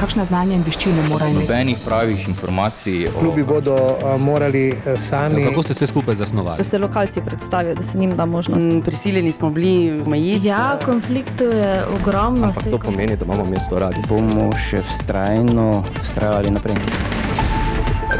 kakšne 0.00 0.24
znanje 0.24 0.54
in 0.58 0.62
veščine 0.66 1.02
morajo 1.08 1.30
imeti. 1.30 1.46
Nobenih 1.48 1.78
pravih 1.84 2.28
informacij. 2.28 3.06
O... 3.08 3.20
Klubi 3.20 3.42
bodo 3.42 3.74
uh, 3.74 4.14
morali 4.20 4.74
sami. 4.98 5.42
Ja, 5.42 5.48
kako 5.48 5.62
ste 5.62 5.74
se 5.74 5.86
skupaj 5.86 6.14
zasnovali? 6.14 6.58
Da 6.58 6.64
se 6.64 6.78
lokalci 6.78 7.20
predstavijo, 7.26 7.74
da 7.74 7.82
se 7.82 7.98
njim 7.98 8.16
da 8.16 8.26
možnost. 8.26 8.66
Mm, 8.66 8.80
prisiljeni 8.80 9.32
smo 9.32 9.50
bili 9.50 10.02
omejiti. 10.06 10.46
Ja, 10.46 10.78
konfliktov 10.84 11.54
je 11.54 11.84
ogromno. 12.00 12.52
To 12.70 12.78
pomeni, 12.78 13.16
da 13.16 13.24
imamo 13.24 13.44
mesto 13.44 13.78
radi. 13.78 14.02
Bomo 14.08 14.50
še 14.58 14.82
vztrajno 14.82 15.84
vztrajali 16.02 16.50
naprej. 16.50 16.76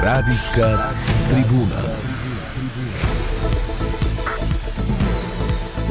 Radijska 0.02 0.92
tribuna. 1.30 1.82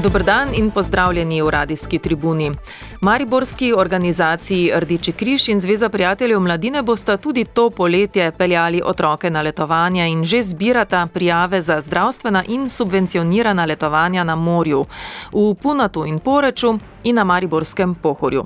Dobr 0.04 0.24
dan 0.24 0.50
in 0.54 0.72
pozdravljeni 0.72 1.42
v 1.42 1.50
radijski 1.50 2.00
tribuni. 2.00 2.52
Mariborski 3.04 3.74
organizaciji 3.74 4.72
Rdeči 4.76 5.12
križ 5.12 5.50
in 5.50 5.60
Zveza 5.60 5.90
prijateljev 5.90 6.40
mladine 6.40 6.82
bosta 6.82 7.18
tudi 7.18 7.46
to 7.46 7.70
poletje 7.70 8.32
peljali 8.32 8.82
otroke 8.86 9.30
na 9.30 9.42
letovanja 9.42 10.06
in 10.06 10.24
že 10.24 10.44
zbirata 10.44 11.08
prijave 11.14 11.62
za 11.62 11.82
zdravstvena 11.82 12.44
in 12.48 12.70
subvencionirana 12.70 13.66
letovanja 13.66 14.24
na 14.24 14.36
morju, 14.36 14.86
v 15.34 15.56
Punatu 15.62 16.06
in 16.06 16.20
Poreču 16.20 16.80
in 17.04 17.16
na 17.16 17.24
Mariborskem 17.24 17.96
pohorju. 17.96 18.46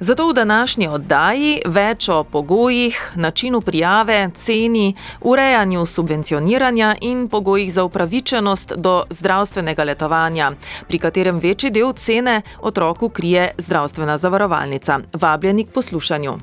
Zato 0.00 0.28
v 0.28 0.32
današnji 0.32 0.88
oddaji 0.88 1.62
več 1.66 2.08
o 2.08 2.24
pogojih, 2.24 3.12
načinu 3.14 3.60
prijave, 3.60 4.30
ceni, 4.34 4.94
urejanju 5.20 5.86
subvencioniranja 5.86 6.96
in 7.00 7.28
pogojih 7.28 7.72
za 7.72 7.84
upravičenost 7.84 8.72
do 8.76 9.02
zdravstvenega 9.10 9.84
letovanja, 9.84 10.52
pri 10.88 10.98
katerem 10.98 11.38
večji 11.38 11.70
del 11.70 11.92
cene 11.92 12.42
otroku 12.60 13.08
krije 13.08 13.50
zdravstvena 13.58 14.18
zavarovalnica. 14.18 15.00
Vabljeni 15.12 15.64
k 15.64 15.72
poslušanju. 15.72 16.38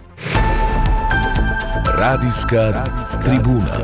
Radijska 1.98 2.86
tribuna. 3.24 3.78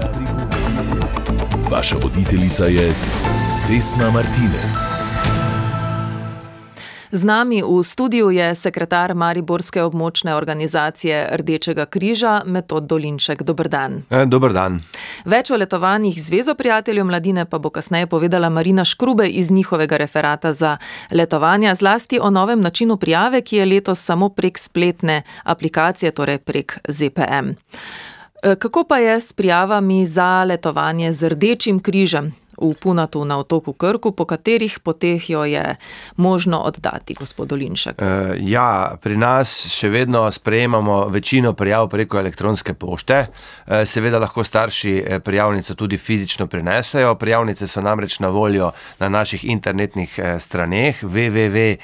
Vaša 1.72 1.96
voditeljica 2.04 2.66
je 2.66 2.94
Vesna 3.70 4.12
Martinec. 4.12 5.07
Z 7.12 7.24
nami 7.24 7.64
v 7.64 7.84
studiu 7.84 8.30
je 8.30 8.56
sekretar 8.56 9.14
Mariborske 9.16 9.80
območne 9.84 10.36
organizacije 10.36 11.30
Rdečega 11.40 11.86
križa 11.86 12.42
Metod 12.46 12.84
Dolinček. 12.84 13.44
Dobr 13.44 13.70
dan. 13.72 14.02
E, 14.10 14.26
Dobr 14.26 14.54
dan. 14.54 14.82
Več 15.26 15.52
o 15.52 15.58
letovanjih 15.58 16.18
Zvezo 16.24 16.56
prijateljev 16.56 17.06
mladine 17.06 17.46
pa 17.46 17.60
bo 17.60 17.70
kasneje 17.70 18.08
povedala 18.08 18.50
Marina 18.50 18.86
Škrube 18.86 19.28
iz 19.28 19.52
njihovega 19.52 19.98
referata 19.98 20.54
za 20.54 20.78
letovanja, 21.12 21.76
zlasti 21.76 22.20
o 22.22 22.30
novem 22.30 22.62
načinu 22.62 22.98
prijave, 22.98 23.42
ki 23.42 23.56
je 23.56 23.66
letos 23.66 24.04
samo 24.04 24.30
prek 24.30 24.58
spletne 24.58 25.22
aplikacije, 25.44 26.12
torej 26.12 26.38
prek 26.38 26.80
ZPM. 26.88 27.56
E, 28.44 28.56
kako 28.56 28.84
pa 28.84 28.98
je 28.98 29.20
s 29.20 29.34
prijavami 29.34 30.06
za 30.06 30.44
letovanje 30.44 31.14
z 31.14 31.30
Rdečim 31.30 31.80
križem? 31.80 32.34
V 32.58 32.74
Punatu 32.74 33.26
na 33.26 33.38
otoku 33.38 33.74
Krku, 33.74 34.12
po 34.12 34.26
katerih 34.26 34.80
poteh 34.80 35.30
jo 35.30 35.44
je 35.46 35.76
možno 36.16 36.60
oddati, 36.60 37.14
gospod 37.14 37.48
Dolinšek? 37.48 38.02
Uh, 38.02 38.08
ja, 38.42 38.98
pri 39.02 39.18
nas 39.18 39.68
še 39.70 39.90
vedno 39.90 40.32
sprejemamo 40.32 41.08
večino 41.14 41.54
prijav 41.54 41.90
preko 41.90 42.20
elektronske 42.20 42.74
pošte. 42.74 43.28
Uh, 43.28 43.86
seveda 43.86 44.20
lahko 44.20 44.44
starši 44.44 45.04
eh, 45.06 45.20
prijavnico 45.20 45.76
tudi 45.76 45.98
fizično 45.98 46.48
prinesejo. 46.48 47.16
Prijavnice 47.16 47.68
so 47.68 47.82
namreč 47.82 48.20
na 48.20 48.28
voljo 48.30 48.72
na 49.00 49.10
naših 49.10 49.46
internetnih 49.46 50.20
straneh 50.40 51.04
www.punat.si 51.04 51.78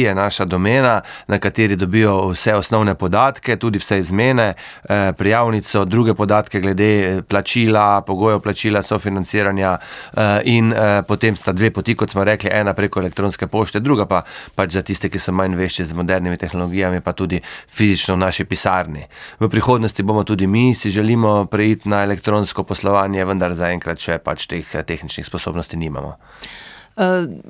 je 0.00 0.14
naša 0.14 0.44
domena, 0.44 1.00
na 1.28 1.38
kateri 1.38 1.76
dobijo 1.76 2.28
vse 2.32 2.54
osnovne 2.54 2.94
podatke, 2.94 3.56
tudi 3.56 3.78
vse 3.78 3.98
izmene, 3.98 4.54
uh, 4.54 4.90
prijavnico, 5.18 5.84
druge 5.84 6.14
podatke 6.14 6.60
glede 6.60 7.22
plačila, 7.28 8.00
pogojev 8.00 8.40
plačila 8.40 8.82
sofinanciranja 8.94 9.74
uh, 9.76 10.22
in 10.46 10.70
uh, 10.72 11.02
potem 11.06 11.36
sta 11.36 11.52
dve 11.52 11.72
poti, 11.74 11.96
kot 11.98 12.14
smo 12.14 12.24
rekli, 12.24 12.50
ena 12.52 12.74
preko 12.74 13.02
elektronske 13.02 13.48
pošte, 13.50 13.82
druga 13.82 14.06
pa 14.06 14.22
pač 14.54 14.78
za 14.78 14.82
tiste, 14.86 15.10
ki 15.10 15.18
so 15.18 15.34
manj 15.34 15.58
vešči 15.58 15.88
z 15.90 15.98
modernimi 15.98 16.38
tehnologijami, 16.38 17.02
pa 17.04 17.12
tudi 17.12 17.40
fizično 17.68 18.14
v 18.14 18.22
naši 18.22 18.46
pisarni. 18.46 19.06
V 19.40 19.50
prihodnosti 19.50 20.02
bomo 20.02 20.24
tudi 20.24 20.46
mi 20.46 20.74
si 20.74 20.90
želimo 20.94 21.46
preiti 21.50 21.88
na 21.88 22.04
elektronsko 22.06 22.62
poslovanje, 22.62 23.24
vendar 23.24 23.54
zaenkrat 23.54 23.98
še 23.98 24.20
pač 24.22 24.46
teh 24.50 24.74
eh, 24.74 24.86
tehničnih 24.86 25.26
sposobnosti 25.26 25.76
nimamo. 25.76 26.14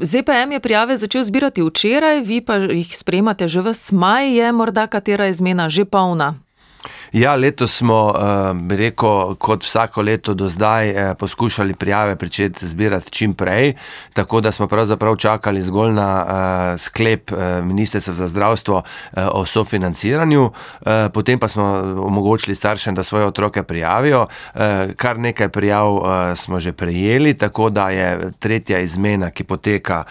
ZPM 0.01 0.57
je 0.57 0.61
prijave 0.61 0.97
začel 0.97 1.21
zbirati 1.25 1.61
včeraj, 1.61 2.23
vi 2.25 2.41
pa 2.41 2.57
jih 2.57 2.89
spremate 2.97 3.45
že 3.45 3.61
v 3.61 3.75
smaj, 3.77 4.33
je 4.33 4.53
morda 4.57 4.87
katera 4.89 5.29
izmena 5.29 5.69
že 5.69 5.85
polna? 5.85 6.44
Ja, 7.15 7.35
letos 7.35 7.77
smo, 7.77 8.11
uh, 8.11 8.77
rekel, 8.77 9.37
kot 9.39 9.63
vsako 9.63 10.03
leto 10.03 10.33
do 10.35 10.49
zdaj, 10.49 10.91
uh, 10.91 11.17
poskušali 11.19 11.75
prijave 11.75 12.17
začeti 12.21 12.67
zbirati 12.67 13.11
čim 13.11 13.35
prej, 13.35 13.75
tako 14.13 14.41
da 14.41 14.53
smo 14.53 14.67
pravzaprav 14.67 15.17
čakali 15.17 15.63
zgolj 15.63 15.93
na 15.93 16.25
uh, 16.27 16.81
sklep 16.81 17.31
Ministrstva 17.63 18.15
za 18.15 18.27
zdravstvo 18.27 18.83
o 19.33 19.47
sofinanciranju, 19.47 20.51
potem 21.13 21.39
pa 21.39 21.49
smo 21.49 21.65
omogočili 22.07 22.55
staršem, 22.55 22.95
da 22.95 23.03
svoje 23.03 23.27
otroke 23.27 23.63
prijavijo. 23.63 24.27
Kar 24.97 25.19
nekaj 25.19 25.49
prijav 25.49 25.99
smo 26.37 26.61
že 26.61 26.73
prejeli, 26.73 27.35
tako 27.35 27.71
da 27.71 27.91
je 27.91 28.31
tretja 28.39 28.79
izmena, 28.79 29.31
ki 29.31 29.45
poteka 29.45 30.05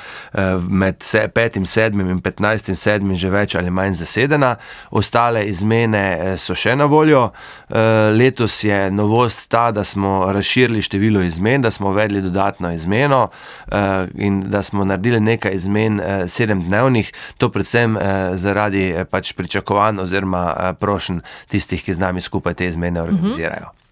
med 0.70 0.96
5., 0.98 1.34
7. 1.34 2.12
in 2.12 2.22
15. 2.22 2.74
7. 2.74 3.16
že 3.16 3.30
več 3.30 3.56
ali 3.56 3.70
manj 3.70 3.94
zasedena, 3.94 4.56
ostale 4.92 5.46
izmene 5.46 6.38
so 6.38 6.56
še 6.56 6.76
na 6.76 6.86
voljo. 6.94 7.30
Eh, 7.70 7.78
letos 8.18 8.64
je 8.64 8.92
novost 8.92 9.50
ta, 9.50 9.72
da 9.72 9.84
smo 9.84 10.32
razširili 10.32 10.82
število 10.82 11.22
izmen, 11.22 11.62
da 11.62 11.72
smo 11.72 11.90
uvedli 11.90 12.22
dodatno 12.22 12.72
izmeno 12.74 13.28
eh, 13.68 14.08
in 14.16 14.42
da 14.42 14.64
smo 14.64 14.86
naredili 14.86 15.20
nekaj 15.20 15.52
izmen 15.52 16.00
eh, 16.00 16.28
sedemdnevnih, 16.28 17.14
to 17.38 17.50
predvsem 17.50 17.98
zaradi 18.34 18.96
pač 19.12 19.34
pričakovanj 19.34 20.00
oziroma 20.00 20.74
prošen 20.80 21.22
tistih, 21.48 21.84
ki 21.84 21.94
z 21.94 22.00
nami 22.00 22.22
skupaj 22.22 22.54
te 22.54 22.68
izmene 22.68 23.02
organizirajo. 23.02 23.70
Mhm. 23.74 23.83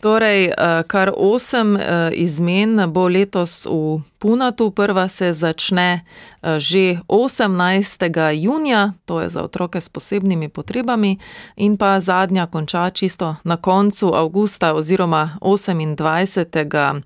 Torej, 0.00 0.44
eh, 0.46 0.82
kar 0.86 1.12
osem 1.16 1.76
eh, 1.76 2.10
izmen 2.12 2.92
bo 2.92 3.08
letos 3.08 3.66
v 3.66 4.00
Punatu. 4.18 4.70
Prva 4.70 5.08
se 5.08 5.32
začne 5.32 6.00
eh, 6.42 6.60
že 6.60 6.98
18. 7.08 8.32
junija, 8.32 8.92
to 9.04 9.20
je 9.20 9.28
za 9.28 9.42
otroke 9.44 9.80
s 9.80 9.88
posebnimi 9.88 10.48
potrebami, 10.48 11.18
in 11.56 11.76
pa 11.76 12.00
zadnja 12.00 12.46
konča 12.46 12.90
čisto 12.90 13.36
na 13.44 13.56
koncu 13.56 14.14
avgusta 14.14 14.74
oziroma 14.74 15.36
28. 15.40 17.02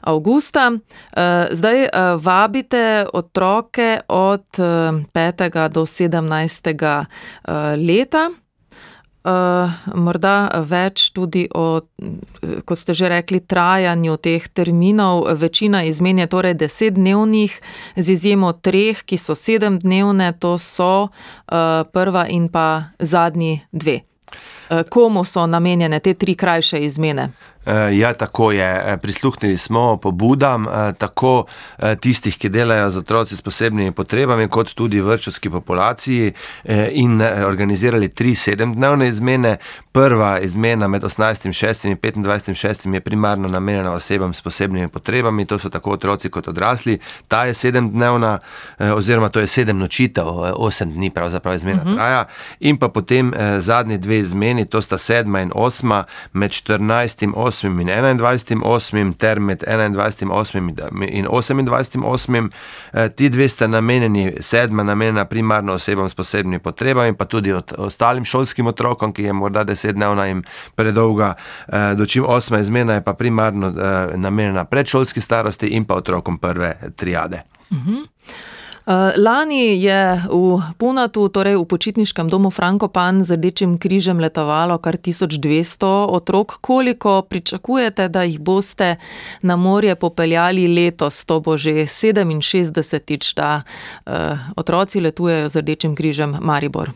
avgusta. 0.00 0.72
Zdaj 1.50 1.88
vabite 2.16 3.06
otroke 3.12 4.00
od 4.08 4.46
5. 4.58 5.68
do 5.68 5.80
17. 5.80 7.04
leta. 7.76 8.43
Uh, 9.24 9.72
morda 9.96 10.52
več 10.68 11.06
tudi 11.16 11.46
o, 11.48 11.80
kot 12.68 12.76
ste 12.76 12.92
že 12.92 13.08
rekli, 13.08 13.40
trajanju 13.40 14.18
teh 14.20 14.48
terminov. 14.52 15.24
Večina 15.40 15.80
izmen 15.88 16.20
je 16.20 16.26
torej 16.28 16.52
desetdnevnih, 16.60 17.54
z 17.96 18.06
izjemo 18.12 18.52
treh, 18.52 19.00
ki 19.00 19.16
so 19.16 19.32
sedemdnevne, 19.32 20.28
to 20.36 20.58
so 20.60 21.08
uh, 21.08 21.88
prva 21.88 22.28
in 22.28 22.52
pa 22.52 22.92
zadnji 23.00 23.64
dve. 23.72 24.02
Uh, 24.78 24.88
komu 24.88 25.24
so 25.24 25.46
namenjene 25.46 26.00
te 26.00 26.14
tri 26.14 26.34
krajše 26.34 26.84
izmene? 26.84 27.28
Eh, 27.66 27.98
ja, 27.98 28.12
tako 28.12 28.52
je. 28.52 28.82
Eh, 28.86 28.96
prisluhnili 28.96 29.56
smo 29.56 29.96
pobudam 29.96 30.66
eh, 30.68 30.92
tako 30.98 31.44
tistih, 32.00 32.38
ki 32.38 32.48
delajo 32.48 32.90
z 32.90 32.98
otroci 32.98 33.36
s 33.36 33.42
posebnimi 33.42 33.92
potrebami, 33.92 34.48
kot 34.48 34.74
tudi 34.74 35.00
vrčovski 35.00 35.50
populaciji 35.50 36.32
in 36.90 37.22
organizirali 37.22 38.08
tri 38.08 38.34
sedemdnevne 38.34 39.08
izmene. 39.08 39.56
Prva 39.92 40.40
izmena 40.40 40.88
med 40.88 41.02
18.6. 41.02 41.88
in 41.88 41.96
25.6. 41.96 42.94
je 42.94 43.00
primarno 43.00 43.48
namenjena 43.48 43.92
osebam 43.92 44.34
s 44.34 44.42
posebnimi 44.42 44.88
potrebami, 44.88 45.44
to 45.44 45.58
so 45.58 45.68
tako 45.68 45.90
otroci 45.90 46.30
kot 46.30 46.48
odrasli. 46.48 46.98
Ta 47.28 47.44
je 47.44 47.54
sedemdnevna, 47.54 48.38
oziroma 48.78 49.28
to 49.28 49.40
je 49.40 49.46
sedem 49.46 49.78
nočitev, 49.78 50.26
osem 50.54 50.92
dni 50.92 51.10
pravzaprav 51.10 51.54
izmena 51.54 51.82
uh 51.82 51.84
mhm. 51.84 51.92
-huh. 51.92 51.96
traja. 51.96 52.24
In 52.60 52.76
pa 52.76 52.88
potem 52.88 53.32
zadnji 53.58 53.98
dve 53.98 54.18
izmeni, 54.18 54.63
to 54.64 54.82
sta 54.82 54.98
sedma 54.98 55.40
in 55.40 55.50
osma, 55.54 56.04
med 56.32 56.52
14. 56.52 57.24
in 57.24 57.32
8. 57.36 57.66
8. 57.66 57.66
in 57.66 58.18
21. 58.18 58.62
8. 58.64 59.14
ter 59.18 59.40
med 59.40 59.64
21. 59.66 60.28
8. 61.28 61.58
in 61.58 61.66
28. 61.66 61.98
8. 62.04 62.50
Eh, 62.92 63.08
ti 63.08 63.28
dve 63.28 63.48
sta 63.48 63.66
namenjeni, 63.66 64.32
sedma 64.40 64.82
namenjena 64.82 65.24
primarno 65.24 65.72
osebam 65.72 66.08
s 66.08 66.14
posebnimi 66.14 66.58
potrebami, 66.58 67.16
pa 67.16 67.24
tudi 67.24 67.52
ostalim 67.76 68.24
šolskim 68.24 68.66
otrokom, 68.66 69.12
ki 69.12 69.22
je 69.22 69.32
morda 69.32 69.64
desetdnevna 69.64 70.26
in 70.26 70.42
predolga, 70.74 71.34
eh, 71.68 71.94
dočim 71.94 72.24
osma 72.26 72.58
izmena 72.58 72.94
je 72.94 73.04
pa 73.04 73.14
primarno 73.14 73.68
eh, 73.68 74.16
namenjena 74.16 74.64
predšolski 74.64 75.20
starosti 75.20 75.66
in 75.66 75.84
pa 75.84 75.94
otrokom 75.94 76.38
prve 76.38 76.76
triade. 76.96 77.42
-huh. 77.74 78.13
Lani 79.16 79.80
je 79.80 80.20
v 80.28 80.60
Punatu, 80.76 81.32
torej 81.32 81.56
v 81.56 81.64
počitniškem 81.64 82.28
domu 82.28 82.52
Frankopan, 82.52 83.24
z 83.24 83.40
rdečim 83.40 83.80
križem 83.80 84.20
letovalo 84.20 84.76
kar 84.76 85.00
1200 85.00 86.12
otrok. 86.12 86.60
Koliko 86.60 87.22
pričakujete, 87.24 88.08
da 88.08 88.22
jih 88.28 88.36
boste 88.40 88.96
na 89.40 89.56
morje 89.56 89.96
popeljali 89.96 90.68
letos? 90.68 91.24
To 91.24 91.40
bo 91.40 91.56
že 91.56 91.88
67-tič, 91.88 93.34
da 93.34 93.64
uh, 93.64 94.12
otroci 94.56 95.00
letujejo 95.00 95.48
z 95.48 95.56
rdečim 95.64 95.96
križem 95.96 96.36
Maribor. 96.40 96.92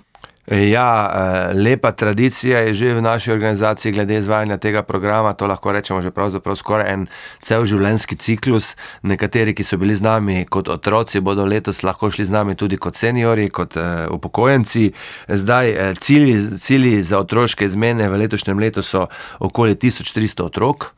Ja, 0.51 1.13
eh, 1.15 1.55
lepa 1.55 1.93
tradicija 1.93 2.59
je 2.59 2.75
že 2.75 2.95
v 2.95 3.03
naši 3.03 3.33
organizaciji 3.33 3.93
glede 3.93 4.17
izvajanja 4.17 4.57
tega 4.57 4.83
programa. 4.83 5.33
To 5.33 5.47
lahko 5.47 5.73
rečemo 5.73 6.03
že 6.03 6.11
pravzaprav 6.11 6.57
skoraj 6.57 6.93
en 6.93 7.07
cel 7.41 7.65
življenjski 7.65 8.17
ciklus. 8.17 8.77
Nekateri, 9.03 9.55
ki 9.55 9.65
so 9.65 9.77
bili 9.77 9.95
z 9.95 10.03
nami 10.03 10.47
kot 10.49 10.69
otroci, 10.69 11.21
bodo 11.21 11.45
letos 11.45 11.83
lahko 11.83 12.11
šli 12.11 12.25
z 12.25 12.33
nami 12.33 12.55
tudi 12.55 12.77
kot 12.77 12.97
seniori, 12.97 13.51
kot 13.51 13.77
uh, 13.77 14.09
upokojenci. 14.11 14.93
Zdaj, 15.29 15.69
eh, 15.71 15.95
cilji, 16.01 16.41
cilji 16.57 17.03
za 17.03 17.19
otroške 17.19 17.65
izmene 17.65 18.09
v 18.09 18.17
letošnjem 18.17 18.59
letu 18.59 18.83
so 18.83 19.07
okoli 19.39 19.75
1300 19.75 20.45
otrok. 20.45 20.95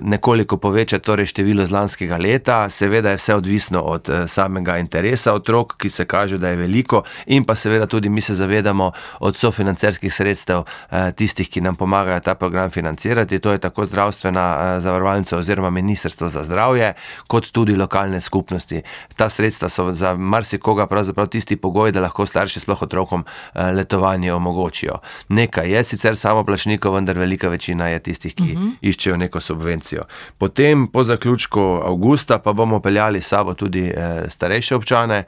Nekoliko 0.00 0.56
povečati 0.56 1.04
torej 1.04 1.26
število 1.26 1.66
z 1.66 1.70
lanskega 1.70 2.16
leta, 2.16 2.68
seveda 2.72 3.10
je 3.10 3.16
vse 3.16 3.34
odvisno 3.34 3.80
od 3.80 4.08
samega 4.26 4.78
interesa 4.78 5.34
otrok, 5.34 5.76
ki 5.76 5.90
se 5.90 6.04
kaže, 6.04 6.38
da 6.38 6.48
je 6.48 6.56
veliko, 6.56 7.02
in 7.26 7.44
pa 7.44 7.54
seveda 7.54 7.86
tudi 7.86 8.08
mi 8.08 8.20
se 8.20 8.37
zavedamo 8.38 8.92
od 9.20 9.36
sofinancerskih 9.36 10.14
sredstev 10.14 10.62
eh, 10.62 11.12
tistih, 11.12 11.50
ki 11.50 11.60
nam 11.60 11.76
pomagajo 11.76 12.20
ta 12.20 12.34
program 12.34 12.70
financirati. 12.70 13.38
To 13.38 13.52
je 13.52 13.58
tako 13.58 13.86
zdravstvena 13.86 14.44
eh, 14.56 14.80
zavarovalnica 14.80 15.38
oziroma 15.38 15.70
Ministrstvo 15.70 16.28
za 16.28 16.44
zdravje, 16.44 16.92
kot 17.26 17.50
tudi 17.50 17.76
lokalne 17.76 18.20
skupnosti. 18.20 18.82
Ta 19.16 19.28
sredstva 19.28 19.68
so 19.68 19.92
za 19.92 20.14
marsikoga 20.14 20.86
pravzaprav 20.86 21.26
tisti 21.26 21.56
pogoj, 21.56 21.92
da 21.92 22.00
lahko 22.00 22.26
starši 22.26 22.60
sploh 22.60 22.82
otrokom 22.82 23.24
eh, 23.24 23.72
letovanje 23.72 24.32
omogočijo. 24.32 24.98
Nekaj 25.28 25.70
je 25.72 25.84
sicer 25.84 26.16
samo 26.16 26.44
plačnikov, 26.44 26.94
vendar 26.94 27.18
velika 27.18 27.48
večina 27.48 27.88
je 27.88 27.98
tistih, 27.98 28.34
ki 28.34 28.52
uh 28.52 28.60
-huh. 28.60 28.72
iščejo 28.80 29.16
neko 29.16 29.40
subvencijo. 29.40 30.02
Potem, 30.38 30.86
po 30.86 31.04
zaključku 31.04 31.60
avgusta, 31.60 32.38
pa 32.38 32.52
bomo 32.52 32.80
peljali 32.80 33.22
sabo 33.22 33.54
tudi 33.54 33.92
starejše 34.28 34.74
občane, 34.76 35.24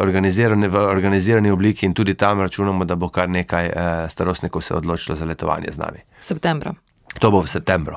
organizirane 0.00 0.68
v 0.68 0.76
organizirani 0.76 1.50
obliki 1.50 1.86
in 1.86 1.94
tudi 1.94 2.14
tam 2.14 2.27
računamo, 2.36 2.84
da 2.84 2.94
bo 2.94 3.08
kar 3.08 3.28
nekaj 3.28 3.66
eh, 3.66 3.72
starostnikov 4.10 4.62
se 4.62 4.74
odločilo 4.74 5.16
za 5.16 5.24
letovanje 5.24 5.70
z 5.70 5.78
nami. 5.78 5.98
Septembra. 6.20 6.74
To 7.20 7.30
bo 7.30 7.40
v 7.40 7.48
septembru. 7.48 7.96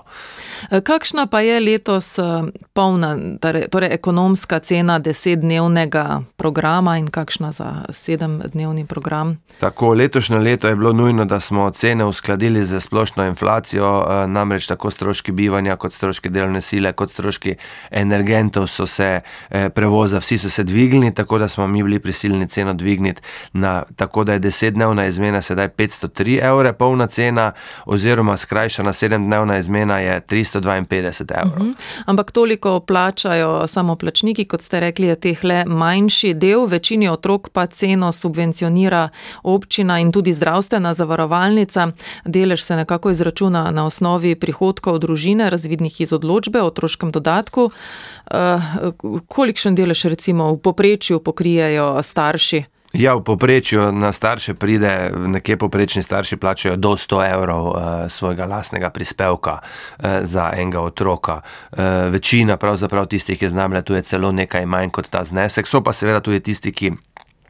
Eh, 0.70 0.82
kakšna 0.82 1.26
pa 1.26 1.42
je 1.42 1.60
letos 1.60 2.20
eh, 2.20 2.24
polna, 2.74 3.18
torej, 3.42 3.68
torej 3.68 3.90
ekonomska 3.94 4.60
cena 4.60 5.00
desetdnevnega 5.00 6.22
programa 6.38 6.98
in 6.98 7.08
kakšna 7.08 7.52
za 7.52 7.86
sedemdnevni 7.90 8.86
program? 8.86 9.38
Tako, 9.60 9.94
letošnje 9.94 10.40
leto 10.40 10.68
je 10.68 10.76
bilo 10.76 10.94
nujno, 10.94 11.26
da 11.26 11.40
smo 11.40 11.70
cene 11.72 12.06
uskladili 12.06 12.66
z 12.66 12.80
splošno 12.80 13.26
inflacijo, 13.26 14.06
eh, 14.10 14.28
namreč 14.28 14.68
tako 14.68 14.92
stroški 14.92 15.32
bivanja, 15.32 15.76
kot 15.76 15.94
stroški 15.94 16.30
delovne 16.30 16.62
sile, 16.62 16.94
kot 16.94 17.12
stroški 17.12 17.56
energentov 17.92 18.68
so 18.68 18.88
se 18.88 19.22
prevoza, 19.74 20.20
vsi 20.20 20.38
so 20.38 20.50
se 20.50 20.64
dvignili, 20.64 21.14
tako 21.14 21.38
da 21.38 21.48
smo 21.48 21.68
mi 21.68 21.84
bili 21.84 22.00
prisiljeni 22.00 22.48
ceno 22.48 22.74
dvigniti 22.74 23.22
na 23.54 23.84
tako, 23.96 24.24
da 24.24 24.34
je 24.34 24.40
desetdnevna 24.40 25.06
izmena 25.06 25.42
sedaj 25.42 25.70
503 25.70 26.40
evre, 26.44 26.74
polna 26.74 27.08
cena 27.08 27.52
oziroma 27.86 28.38
skrajšana 28.38 28.94
sedemdnevna 29.02 29.58
izmena 29.58 29.98
je 30.00 30.22
352 30.22 31.42
evrov. 31.42 31.62
Uh 31.62 31.68
-huh. 31.68 31.74
Ampak 32.06 32.32
toliko 32.32 32.80
plačajo 32.80 33.68
samo 33.68 33.96
plačniki, 33.96 34.46
kot 34.46 34.62
ste 34.62 34.80
rekli, 34.80 35.08
je 35.08 35.16
teh 35.16 35.44
le 35.44 35.64
manjši 35.66 36.34
del, 36.34 36.66
večini 36.66 37.10
otrok 37.10 37.50
pa 37.50 37.66
ceno 37.66 38.12
subvencionira 38.12 39.10
občina 39.44 40.00
in 40.00 40.12
tudi 40.12 40.34
zdravstvena 40.34 40.94
zavarovalnica. 40.94 41.88
Delež 42.26 42.62
se 42.62 42.76
nekako 42.76 43.10
izračuna 43.10 43.72
na 43.72 43.86
osnovi 43.86 44.36
prihodkov 44.36 45.00
družine, 45.00 45.50
razvidnih 45.50 46.02
iz 46.02 46.14
odločbe 46.14 46.62
o 46.62 46.66
otroškem 46.66 47.12
dodatku. 47.12 47.72
Uh, 48.32 48.62
kolikšen 49.28 49.76
delež 49.76 50.06
recimo 50.06 50.54
v 50.54 50.58
poprečju 50.58 51.20
pokrijejo 51.20 52.04
starši? 52.04 52.64
Ja, 52.92 53.16
v 53.16 53.24
povprečju 53.24 53.92
na 53.96 54.12
starše 54.12 54.54
pride, 54.54 55.12
nekje 55.16 55.56
poprečni 55.58 56.04
starši 56.04 56.36
plačajo 56.38 56.76
do 56.76 57.00
100 57.00 57.34
evrov 57.34 57.64
uh, 57.68 57.76
svojega 58.12 58.46
lastnega 58.46 58.90
prispevka 58.90 59.60
uh, 59.64 60.06
za 60.28 60.52
enega 60.56 60.82
otroka. 60.82 61.42
Uh, 61.72 62.12
večina, 62.12 62.58
pravzaprav 62.58 63.08
tistih, 63.08 63.40
ki 63.40 63.50
znam, 63.50 63.80
tu 63.84 63.96
je 63.96 64.02
celo 64.02 64.32
nekaj 64.32 64.66
manj 64.66 64.92
kot 64.92 65.08
ta 65.10 65.24
znesek. 65.24 65.68
So 65.68 65.80
pa 65.84 65.94
seveda 65.94 66.20
tudi 66.20 66.40
tisti, 66.40 66.72
ki 66.72 66.92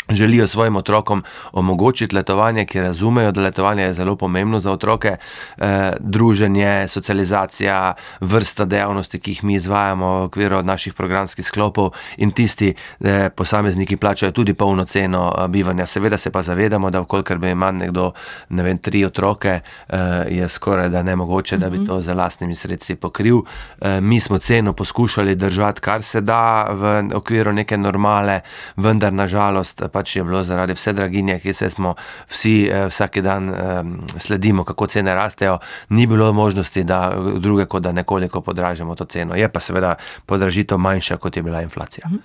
želijo 0.09 0.47
svojim 0.47 0.75
otrokom 0.75 1.23
omogočiti 1.51 2.15
letovanje, 2.15 2.65
ki 2.65 2.81
razumejo, 2.81 3.31
da 3.31 3.41
letovanje 3.41 3.83
je 3.83 3.93
zelo 3.93 4.15
pomembno 4.15 4.59
za 4.59 4.71
otroke, 4.71 5.17
eh, 5.57 5.93
druženje, 5.99 6.87
socializacija, 6.87 7.93
vrsta 8.21 8.65
dejavnosti, 8.65 9.19
ki 9.19 9.31
jih 9.31 9.43
mi 9.43 9.53
izvajamo 9.53 10.19
v 10.19 10.23
okviru 10.23 10.63
naših 10.63 10.93
programskih 10.93 11.45
sklopov, 11.45 11.91
in 12.17 12.31
tisti 12.31 12.73
eh, 12.99 13.29
posamezniki 13.29 13.97
plačajo 13.97 14.31
tudi 14.31 14.53
polno 14.53 14.83
ceno 14.83 15.35
eh, 15.37 15.47
bivanja. 15.47 15.85
Seveda 15.85 16.17
se 16.17 16.31
pa 16.31 16.41
zavedamo, 16.41 16.89
da 16.89 16.99
vkolikor 16.99 17.37
bi 17.37 17.49
imel 17.49 17.75
nekdo 17.75 18.11
ne 18.49 18.63
vem, 18.63 18.77
tri 18.77 19.05
otroke, 19.05 19.59
eh, 19.89 19.97
je 20.29 20.49
skoraj 20.49 20.89
da 20.89 21.03
ne 21.03 21.15
mogoče, 21.15 21.57
da 21.57 21.69
bi 21.69 21.77
mhm. 21.77 21.87
to 21.87 22.01
z 22.01 22.13
lastnimi 22.13 22.55
sredstvi 22.55 22.95
pokril. 22.95 23.41
Eh, 23.81 24.01
mi 24.01 24.19
smo 24.19 24.37
ceno 24.37 24.73
poskušali 24.73 25.35
držati, 25.35 25.81
kar 25.81 26.03
se 26.03 26.21
da 26.21 26.67
v 26.71 27.09
okviru 27.15 27.53
neke 27.53 27.77
normale, 27.77 28.39
vendar 28.75 29.13
nažalost 29.13 29.81
pač 29.91 30.15
je 30.15 30.23
bilo 30.23 30.43
zaradi 30.43 30.73
vse 30.73 30.93
draginje, 30.93 31.39
ki 31.39 31.53
se 31.53 31.69
smo 31.69 31.95
vsi 32.29 32.55
eh, 32.67 32.87
vsak 32.89 33.19
dan 33.19 33.49
eh, 33.49 33.83
sledimo, 34.17 34.63
kako 34.63 34.87
cene 34.87 35.15
rastejo, 35.15 35.59
ni 35.89 36.07
bilo 36.07 36.33
možnosti, 36.33 36.83
da 36.83 37.13
druge, 37.37 37.65
kot 37.65 37.83
da 37.83 37.91
nekoliko 37.91 38.41
podražimo 38.41 38.95
to 38.95 39.05
ceno. 39.05 39.35
Je 39.35 39.49
pa 39.49 39.59
seveda 39.59 39.95
podražitev 40.25 40.77
manjša, 40.77 41.17
kot 41.17 41.37
je 41.37 41.43
bila 41.43 41.61
inflacija. 41.61 42.07
Mhm. 42.07 42.17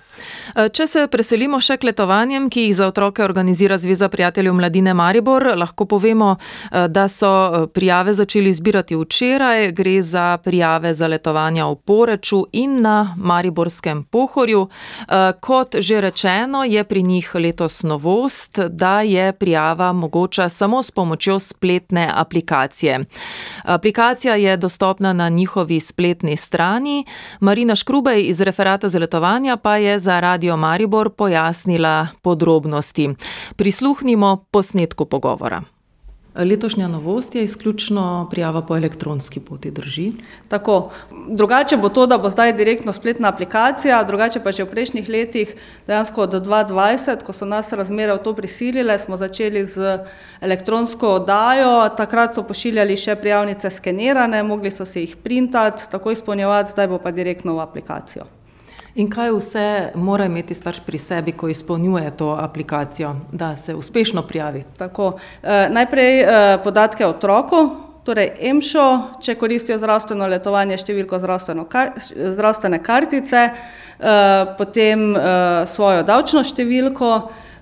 Eh, 0.55 0.69
če 0.69 0.87
se 0.87 1.07
preselimo 1.11 1.59
še 1.61 1.77
k 1.77 1.89
letovanjem, 1.89 2.49
ki 2.49 2.67
jih 2.67 2.75
za 2.75 2.87
otroke 2.87 3.23
organizira 3.23 3.77
Zveza 3.77 4.09
prijateljev 4.09 4.53
mladine 4.53 4.93
Maribor, 4.93 5.51
lahko 5.57 5.85
povemo, 5.85 6.35
eh, 6.37 6.87
da 6.87 7.07
so 7.07 7.29
eh, 7.29 7.67
prijave 7.73 8.13
začeli 8.13 8.53
zbirati 8.53 8.95
včeraj. 8.95 9.71
Gre 9.71 10.01
za 10.01 10.37
prijave 10.43 10.93
za 10.93 11.07
letovanja 11.07 11.65
v 11.67 11.75
Poreču 11.85 12.45
in 12.51 12.81
na 12.81 13.15
Mariborskem 13.17 14.03
pohorju. 14.03 14.67
Kot 15.39 15.75
že 15.79 16.01
rečeno, 16.01 16.63
je 16.63 16.83
pri 16.83 17.03
njih 17.03 17.35
letovanje 17.35 17.56
letos 17.57 17.83
novost, 17.83 18.59
da 18.59 19.01
je 19.01 19.33
prijava 19.33 19.93
mogoča 19.93 20.49
samo 20.49 20.83
s 20.83 20.91
pomočjo 20.91 21.39
spletne 21.39 22.11
aplikacije. 22.15 23.05
Aplikacija 23.63 24.35
je 24.35 24.57
dostopna 24.57 25.13
na 25.13 25.29
njihovi 25.29 25.79
spletni 25.79 26.37
strani. 26.37 27.05
Marina 27.39 27.75
Škrubej 27.75 28.21
iz 28.21 28.41
referata 28.41 28.89
za 28.89 28.99
letovanja 28.99 29.57
pa 29.57 29.77
je 29.77 29.99
za 29.99 30.19
Radio 30.19 30.57
Maribor 30.57 31.09
pojasnila 31.09 32.07
podrobnosti. 32.21 33.09
Prisluhnimo 33.55 34.45
posnetku 34.51 35.05
pogovora. 35.05 35.76
Letošnja 36.37 36.87
novost 36.87 37.35
je 37.35 37.43
izključno 37.43 38.27
prijava 38.31 38.61
po 38.61 38.77
elektronski 38.77 39.39
poti, 39.39 39.71
drži. 39.71 40.11
Tako. 40.47 40.89
Drugače 41.29 41.77
bo 41.77 41.89
to, 41.89 42.05
da 42.07 42.17
bo 42.17 42.29
zdaj 42.29 42.53
direktno 42.53 42.93
spletna 42.93 43.29
aplikacija, 43.29 44.03
drugače 44.03 44.43
pa 44.43 44.51
že 44.51 44.63
v 44.63 44.69
prejšnjih 44.69 45.09
letih, 45.09 45.55
dejansko 45.87 46.21
od 46.21 46.33
2020, 46.45 47.23
ko 47.25 47.33
so 47.33 47.45
nas 47.45 47.73
razmere 47.73 48.13
v 48.13 48.23
to 48.23 48.35
prisilile, 48.37 48.99
smo 48.99 49.17
začeli 49.17 49.65
z 49.65 49.99
elektronsko 50.41 51.15
oddajo. 51.17 51.89
Takrat 51.97 52.35
so 52.35 52.45
pošiljali 52.45 52.97
še 52.97 53.15
prijavnice 53.15 53.69
skenirane, 53.69 54.43
mogli 54.43 54.71
so 54.71 54.85
se 54.85 55.01
jih 55.01 55.17
printati, 55.17 55.89
tako 55.91 56.11
izpolnjevati, 56.11 56.71
zdaj 56.71 56.87
bo 56.87 57.01
pa 57.01 57.11
direktno 57.11 57.57
v 57.57 57.65
aplikacijo. 57.65 58.36
In 58.97 59.09
kaj 59.13 59.29
vse 59.31 59.91
mora 59.95 60.25
imeti 60.25 60.55
starš 60.57 60.79
pri 60.85 60.97
sebi, 60.97 61.31
ko 61.31 61.47
izpolnjuje 61.47 62.11
to 62.17 62.31
aplikacijo, 62.41 63.15
da 63.31 63.55
se 63.55 63.75
uspešno 63.75 64.21
prijavi? 64.21 64.63
Tako, 64.77 65.19
eh, 65.43 65.67
najprej 65.69 66.21
eh, 66.21 66.57
podatke 66.63 67.05
o 67.05 67.09
otroku, 67.09 67.69
torej 68.07 68.31
EMŠO, 68.41 68.85
če 69.21 69.35
koristijo 69.35 69.77
zdravstveno 69.77 70.27
letovanje, 70.31 70.77
številko 70.79 71.19
kar, 71.69 71.91
zdravstvene 72.07 72.79
kartice, 72.83 73.41
eh, 73.51 74.55
potem 74.57 75.15
eh, 75.15 75.65
svojo 75.67 76.03
davčno 76.03 76.43
številko. 76.43 77.11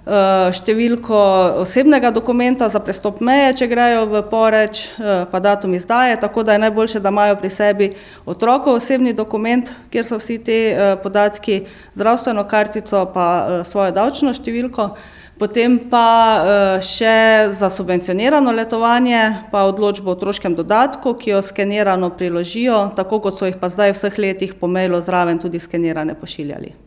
Eh, 0.05 0.51
številko 0.53 1.17
osebnega 1.63 2.11
dokumenta 2.13 2.67
za 2.69 2.77
prestop 2.77 3.23
meje, 3.25 3.55
če 3.57 3.67
grejo 3.71 4.03
v 4.11 4.19
poreč, 4.29 4.83
eh, 5.01 5.25
pa 5.31 5.39
datum 5.41 5.73
izdaje, 5.73 6.19
tako 6.21 6.43
da 6.45 6.53
je 6.53 6.61
najboljše, 6.61 7.01
da 7.01 7.09
imajo 7.09 7.39
pri 7.41 7.49
sebi 7.49 7.89
otrokov 8.25 8.77
osebni 8.77 9.15
dokument, 9.17 9.73
kjer 9.89 10.05
so 10.05 10.21
vsi 10.21 10.37
ti 10.37 10.59
eh, 10.69 10.95
podatki, 11.01 11.65
zdravstveno 11.97 12.45
kartico 12.45 13.01
pa 13.09 13.65
svojo 13.65 13.91
davčno 13.97 14.37
številko. 14.37 14.91
Potem 15.39 15.79
pa 15.89 16.79
še 16.79 17.49
za 17.51 17.67
subvencionirano 17.67 18.53
letovanje, 18.55 19.49
pa 19.51 19.65
odločbo 19.67 20.13
o 20.13 20.15
otroškem 20.15 20.55
dodatku, 20.55 21.17
ki 21.17 21.33
jo 21.33 21.41
skenirano 21.41 22.13
priložijo, 22.15 22.93
tako 22.95 23.19
kot 23.25 23.41
so 23.41 23.49
jih 23.49 23.57
pa 23.59 23.73
zdaj 23.73 23.91
v 23.91 23.99
vseh 23.99 24.17
letih 24.21 24.53
po 24.53 24.69
mailu 24.71 25.01
zraven 25.01 25.41
tudi 25.41 25.59
skenirane 25.59 26.15
pošiljali. 26.15 26.84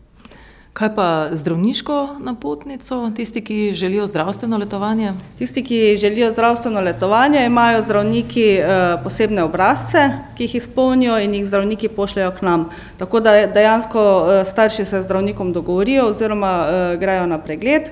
Kaj 0.78 0.94
pa 0.94 1.28
zdravniško 1.32 2.08
napotnico, 2.22 3.10
tisti, 3.16 3.40
ki 3.44 3.72
želijo 3.74 4.06
zdravstveno 4.06 4.58
letovanje? 4.58 5.12
Tisti, 5.38 5.64
ki 5.64 5.96
želijo 5.96 6.32
zdravstveno 6.32 6.80
letovanje, 6.80 7.46
imajo 7.46 7.82
zdravniki 7.82 8.44
eh, 8.52 8.96
posebne 9.04 9.42
obrazce, 9.42 10.10
ki 10.36 10.44
jih 10.44 10.54
izpolnijo 10.54 11.18
in 11.18 11.34
jih 11.34 11.46
zdravniki 11.46 11.88
pošljajo 11.88 12.30
k 12.30 12.42
nam. 12.42 12.68
Tako 12.98 13.20
da 13.20 13.46
dejansko 13.46 14.02
eh, 14.30 14.44
starši 14.44 14.84
se 14.84 15.00
z 15.00 15.04
zdravnikom 15.04 15.52
dogovorijo 15.52 16.06
oziroma 16.06 16.66
eh, 16.68 16.96
grejo 16.96 17.26
na 17.26 17.38
pregled 17.38 17.90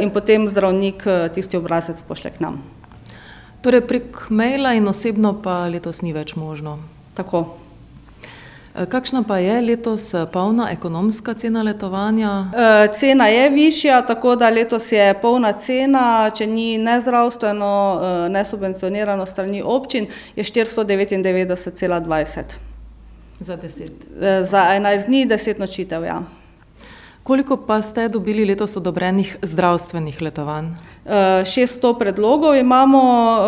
in 0.00 0.10
potem 0.10 0.48
zdravnik 0.48 1.04
tisti 1.34 1.56
obrazec 1.56 2.02
pošlje 2.08 2.30
k 2.30 2.40
nam. 2.40 2.62
Torej 3.60 3.80
prek 3.80 4.30
maila 4.30 4.72
in 4.72 4.88
osebno 4.88 5.34
pa 5.42 5.66
letos 5.68 6.00
ni 6.02 6.12
več 6.12 6.36
možno. 6.36 6.78
Tako. 7.14 7.63
Eh, 8.74 8.86
kakšna 8.86 9.22
pa 9.22 9.38
je 9.38 9.60
letos 9.62 10.14
eh, 10.14 10.26
polna 10.32 10.70
ekonomska 10.70 11.34
cena 11.34 11.62
letovanja? 11.62 12.50
E, 12.56 12.88
cena 12.94 13.26
je 13.26 13.50
višja, 13.50 14.02
tako 14.06 14.36
da 14.36 14.50
letos 14.50 14.92
je 14.92 15.14
polna 15.22 15.52
cena, 15.52 16.30
če 16.34 16.46
ni 16.46 16.78
nezdravstveno, 16.78 18.00
ne 18.30 18.44
subvencionirano 18.44 19.26
strani 19.26 19.62
občin, 19.62 20.06
je 20.36 20.44
499,20. 20.44 22.42
Za 23.40 23.56
10? 23.56 23.82
E, 24.20 24.44
za 24.44 24.66
11 24.74 25.06
dni, 25.06 25.26
10 25.26 25.58
nočitev, 25.58 26.04
ja. 26.04 26.22
Koliko 27.22 27.56
pa 27.56 27.82
ste 27.82 28.08
dobili 28.08 28.44
letos 28.44 28.76
odobrenih 28.76 29.36
zdravstvenih 29.42 30.22
letovanj? 30.22 30.66
600 31.06 31.98
predlogov 31.98 32.56
imamo 32.56 33.00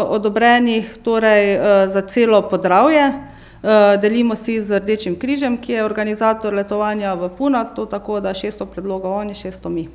odobrenih 0.08 0.96
torej, 1.02 1.58
za 1.90 2.00
celo 2.00 2.48
podravje. 2.48 3.35
Eh, 3.62 3.98
delimo 3.98 4.36
si 4.36 4.60
z 4.62 4.78
Rdečim 4.78 5.16
križem, 5.18 5.56
ki 5.58 5.72
je 5.72 5.84
organizator 5.84 6.54
letovanja 6.54 7.14
v 7.14 7.28
Punatu, 7.38 7.86
tako 7.86 8.20
da 8.20 8.34
600 8.34 8.66
predlogov 8.66 9.12
oni, 9.12 9.34
600 9.34 9.68
mi. 9.68 9.88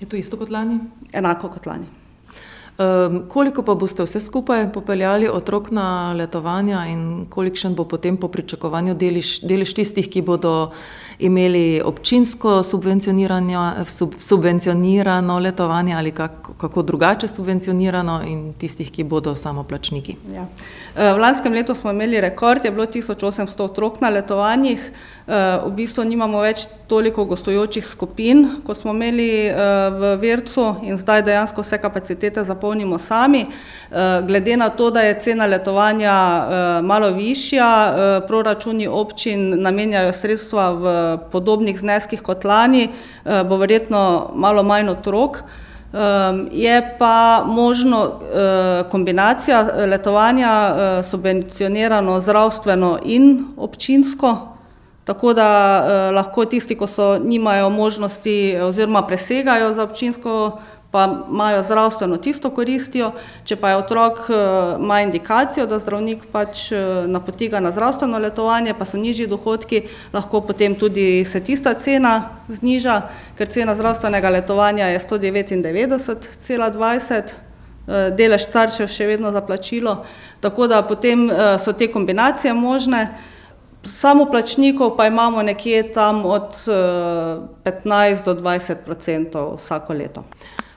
Je 0.00 0.06
to 0.08 0.16
isto 0.16 0.36
kot 0.36 0.50
lani? 0.50 0.78
Enako 1.12 1.48
kot 1.48 1.66
lani. 1.66 1.99
Um, 2.80 3.22
koliko 3.28 3.62
pa 3.62 3.74
boste 3.74 4.02
vse 4.02 4.20
skupaj 4.20 4.72
popeljali 4.72 5.28
otrok 5.28 5.70
na 5.70 6.12
letovanja 6.16 6.86
in 6.88 7.26
kolikšen 7.28 7.74
bo 7.74 7.84
potem 7.84 8.16
po 8.16 8.28
pričakovanju 8.28 8.94
delež, 8.94 9.40
delež 9.44 9.74
tistih, 9.76 10.08
ki 10.08 10.22
bodo 10.22 10.70
imeli 11.18 11.82
občinsko 11.84 12.62
sub, 12.62 12.84
subvencionirano 14.18 15.38
letovanje 15.38 15.94
ali 15.94 16.12
kako, 16.12 16.52
kako 16.52 16.82
drugače 16.82 17.28
subvencionirano 17.28 18.22
in 18.26 18.54
tistih, 18.54 18.90
ki 18.90 19.04
bodo 19.04 19.34
samoplačniki. 19.34 20.16
Ja. 20.34 20.46
V 20.96 21.18
lanskem 21.20 21.52
letu 21.52 21.74
smo 21.74 21.90
imeli 21.90 22.20
rekord, 22.20 22.64
je 22.64 22.70
bilo 22.70 22.86
1800 22.86 23.62
otrok 23.62 24.00
na 24.00 24.08
letovanjih. 24.08 24.92
V 25.66 25.70
bistvu 25.76 26.04
nimamo 26.04 26.40
več 26.40 26.64
toliko 26.88 27.24
gostujočih 27.24 27.86
skupin, 27.86 28.48
kot 28.64 28.80
smo 28.80 28.90
imeli 28.96 29.52
v 30.00 30.16
Vircu 30.20 30.64
in 30.82 30.96
zdaj 30.96 31.22
dejansko 31.28 31.62
vse 31.62 31.78
kapacitete 31.78 32.44
zapolnimo 32.70 32.98
sami. 32.98 33.46
Glede 34.26 34.56
na 34.56 34.68
to, 34.68 34.90
da 34.90 35.00
je 35.00 35.20
cena 35.20 35.46
letovanja 35.46 36.12
malo 36.82 37.10
višja, 37.10 38.22
proračuni 38.26 38.86
občin 38.86 39.62
namenjajo 39.62 40.12
sredstva 40.12 40.70
v 40.72 41.18
podobnih 41.32 41.78
zneskih 41.78 42.22
kot 42.22 42.44
lani, 42.44 42.88
eh, 42.88 43.44
bo 43.44 43.56
verjetno 43.56 44.30
malo 44.34 44.62
manj 44.62 44.88
otrok. 44.90 45.42
Je 46.50 46.96
pa 46.98 47.42
možno 47.46 48.06
eh, 48.06 48.84
kombinacija 48.90 49.86
letovanja 49.86 50.48
eh, 50.48 51.02
subvencionirano 51.02 52.20
zdravstveno 52.20 52.98
in 53.04 53.44
občinsko, 53.56 54.36
tako 55.04 55.32
da 55.34 55.50
lahko 56.14 56.44
tisti, 56.44 56.76
ko 56.78 56.86
so, 56.86 57.18
nimajo 57.18 57.70
možnosti 57.70 58.58
oziroma 58.62 59.02
presegajo 59.02 59.74
za 59.74 59.82
občinsko 59.82 60.60
pa 60.90 61.24
imajo 61.30 61.62
zdravstveno 61.62 62.16
tisto 62.16 62.50
koristijo, 62.50 63.12
če 63.44 63.56
pa 63.56 63.68
je 63.70 63.76
otrok 63.76 64.18
eh, 64.18 64.34
ima 64.78 65.00
indikacijo, 65.00 65.66
da 65.66 65.78
zdravnik 65.78 66.18
pač 66.32 66.72
eh, 66.72 66.78
napoti 67.06 67.48
ga 67.48 67.60
na 67.60 67.72
zdravstveno 67.72 68.18
letovanje, 68.18 68.74
pa 68.78 68.84
so 68.84 68.96
nižji 68.98 69.26
dohodki, 69.30 69.82
lahko 70.12 70.40
potem 70.40 70.74
tudi 70.74 71.24
se 71.24 71.40
tista 71.40 71.74
cena 71.74 72.30
zniža, 72.48 73.02
ker 73.38 73.48
cena 73.48 73.74
zdravstvenega 73.74 74.30
letovanja 74.30 74.86
je 74.90 74.98
199,20 74.98 77.14
eh, 77.14 77.22
delež 78.18 78.42
staršev 78.50 78.88
še 78.90 79.06
vedno 79.06 79.32
za 79.32 79.40
plačilo, 79.46 80.04
tako 80.40 80.66
da 80.66 80.82
potem 80.82 81.30
so 81.58 81.72
te 81.72 81.92
kombinacije 81.92 82.54
možne. 82.54 83.18
Samo 83.80 84.26
plačnikov 84.28 84.96
pa 84.96 85.06
imamo 85.06 85.42
nekje 85.42 85.92
tam 85.94 86.24
od 86.28 86.52
15 87.64 88.24
do 88.24 88.34
20 88.34 88.76
odstotkov 88.90 89.56
vsako 89.56 89.92
leto. 89.96 90.24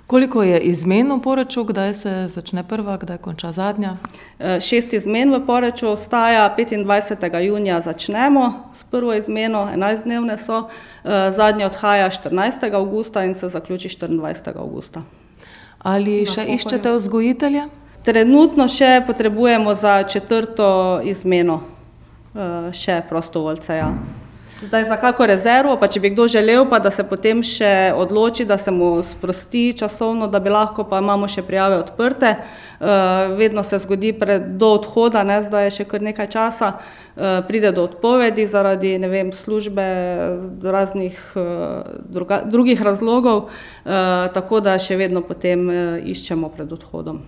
Koliko 0.08 0.44
je 0.44 0.60
izmen 0.60 1.12
v 1.12 1.22
poreču, 1.22 1.64
kdaj 1.64 1.94
se 1.94 2.28
začne 2.28 2.64
prva, 2.64 2.98
kdaj 2.98 3.18
konča 3.18 3.52
zadnja? 3.52 3.96
E, 4.40 4.60
šest 4.62 4.94
izmen 4.94 5.32
v 5.32 5.40
poreču 5.46 5.88
ostaja, 5.88 6.56
25. 6.58 7.40
junija 7.40 7.82
začnemo 7.82 8.70
s 8.74 8.84
prvo 8.84 9.14
izmeno, 9.14 9.70
11 9.76 10.04
dnevne 10.04 10.38
so, 10.38 10.68
e, 11.04 11.32
zadnja 11.32 11.66
odhaja 11.66 12.10
14. 12.10 12.74
augusta 12.74 13.24
in 13.24 13.34
se 13.34 13.50
zaključi 13.50 13.90
24. 13.90 14.58
augusta. 14.58 15.02
Ali 15.80 16.26
še 16.26 16.46
iščete 16.48 16.92
vzgojitelje? 16.92 17.68
Trenutno 18.04 18.68
še 18.68 19.02
potrebujemo 19.08 19.76
za 19.76 20.04
četrto 20.04 21.00
izmeno 21.04 21.62
e, 22.36 22.74
še 22.76 23.02
prostovoljce. 23.10 23.80
Ja. 23.80 23.94
Zdaj 24.64 24.86
za 24.86 24.96
kako 24.96 25.26
rezervo, 25.26 25.74
pa 25.76 25.88
če 25.92 26.00
bi 26.00 26.10
kdo 26.14 26.24
želel, 26.28 26.64
pa 26.70 26.78
da 26.80 26.88
se 26.92 27.04
potem 27.04 27.42
še 27.44 27.92
odloči, 28.00 28.46
da 28.48 28.56
se 28.58 28.72
mu 28.72 29.02
sprosti 29.04 29.74
časovno, 29.76 30.30
da 30.32 30.40
bi 30.40 30.54
lahko 30.54 30.86
pa 30.88 31.02
imamo 31.04 31.28
še 31.28 31.44
prijave 31.44 31.82
odprte. 31.82 32.30
Uh, 32.80 32.88
vedno 33.36 33.64
se 33.68 33.82
zgodi 33.84 34.14
pred, 34.16 34.54
do 34.62 34.72
odhoda, 34.78 35.26
ne, 35.28 35.42
zdaj 35.44 35.68
je 35.68 35.76
še 35.80 35.88
kar 35.92 36.06
nekaj 36.08 36.32
časa, 36.32 36.72
uh, 36.78 37.44
pride 37.48 37.74
do 37.76 37.84
odpovedi 37.90 38.48
zaradi 38.48 38.96
ne 39.04 39.12
vem, 39.12 39.36
službe, 39.36 39.84
raznih 40.64 41.20
uh, 41.36 41.84
druga, 42.08 42.40
drugih 42.48 42.82
razlogov, 42.82 43.50
tako 43.84 44.60
da 44.64 44.78
še 44.80 44.96
vedno 44.96 45.22
potem 45.28 45.68
iščemo 46.08 46.48
pred 46.56 46.72
odhodom. 46.72 47.20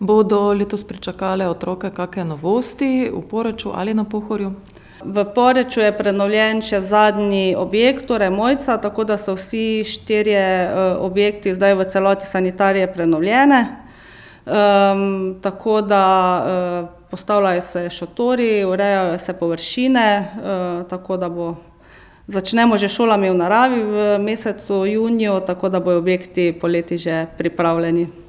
Bodo 0.00 0.52
letos 0.56 0.86
pričakale 0.86 1.48
otroke 1.50 1.90
kakšne 1.92 2.30
novosti 2.30 3.10
v 3.12 3.20
Poreču 3.28 3.74
ali 3.74 3.92
na 3.94 4.06
Pohorju? 4.08 4.54
V 5.04 5.24
Poreču 5.34 5.80
je 5.80 5.92
prenovljen 5.96 6.60
še 6.60 6.82
zadnji 6.84 7.54
objekt, 7.56 8.04
torej 8.04 8.28
Mojca, 8.30 8.76
tako 8.76 9.06
da 9.08 9.16
so 9.16 9.32
vsi 9.32 9.80
štirje 9.88 10.44
uh, 10.44 11.00
objekti 11.00 11.54
zdaj 11.56 11.74
v 11.74 11.86
celoti 11.88 12.28
sanitarije 12.28 12.90
prenovljene. 12.92 13.60
Um, 14.44 15.40
tako 15.40 15.80
da 15.80 16.04
uh, 16.04 16.88
postavljajo 17.10 17.60
se 17.60 17.90
šotori, 17.90 18.64
urejajo 18.64 19.18
se 19.18 19.32
površine, 19.32 20.08
uh, 20.20 20.88
tako 20.88 21.16
da 21.16 21.28
bo. 21.28 21.54
Začnemo 22.30 22.78
že 22.78 22.86
šolami 22.86 23.30
v 23.30 23.34
naravi 23.34 23.82
v 23.82 24.18
mesecu 24.22 24.84
juniju, 24.86 25.40
tako 25.46 25.68
da 25.68 25.80
bodo 25.80 25.98
objekti 25.98 26.52
poleti 26.52 26.98
že 26.98 27.26
pripravljeni. 27.38 28.19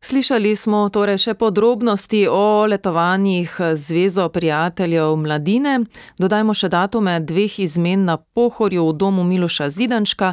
Slišali 0.00 0.56
smo 0.56 0.88
torej 0.88 1.18
še 1.20 1.32
podrobnosti 1.36 2.22
o 2.32 2.64
letovanjih 2.64 3.52
Zvezo 3.76 4.30
prijateljev 4.32 5.12
mladine. 5.20 5.74
Dodajmo 6.16 6.54
še 6.56 6.70
datume 6.72 7.18
dveh 7.20 7.58
izmen 7.60 8.06
na 8.08 8.16
pohorju 8.16 8.86
v 8.86 8.94
domu 8.96 9.26
Miloša 9.28 9.68
Zidančka. 9.68 10.32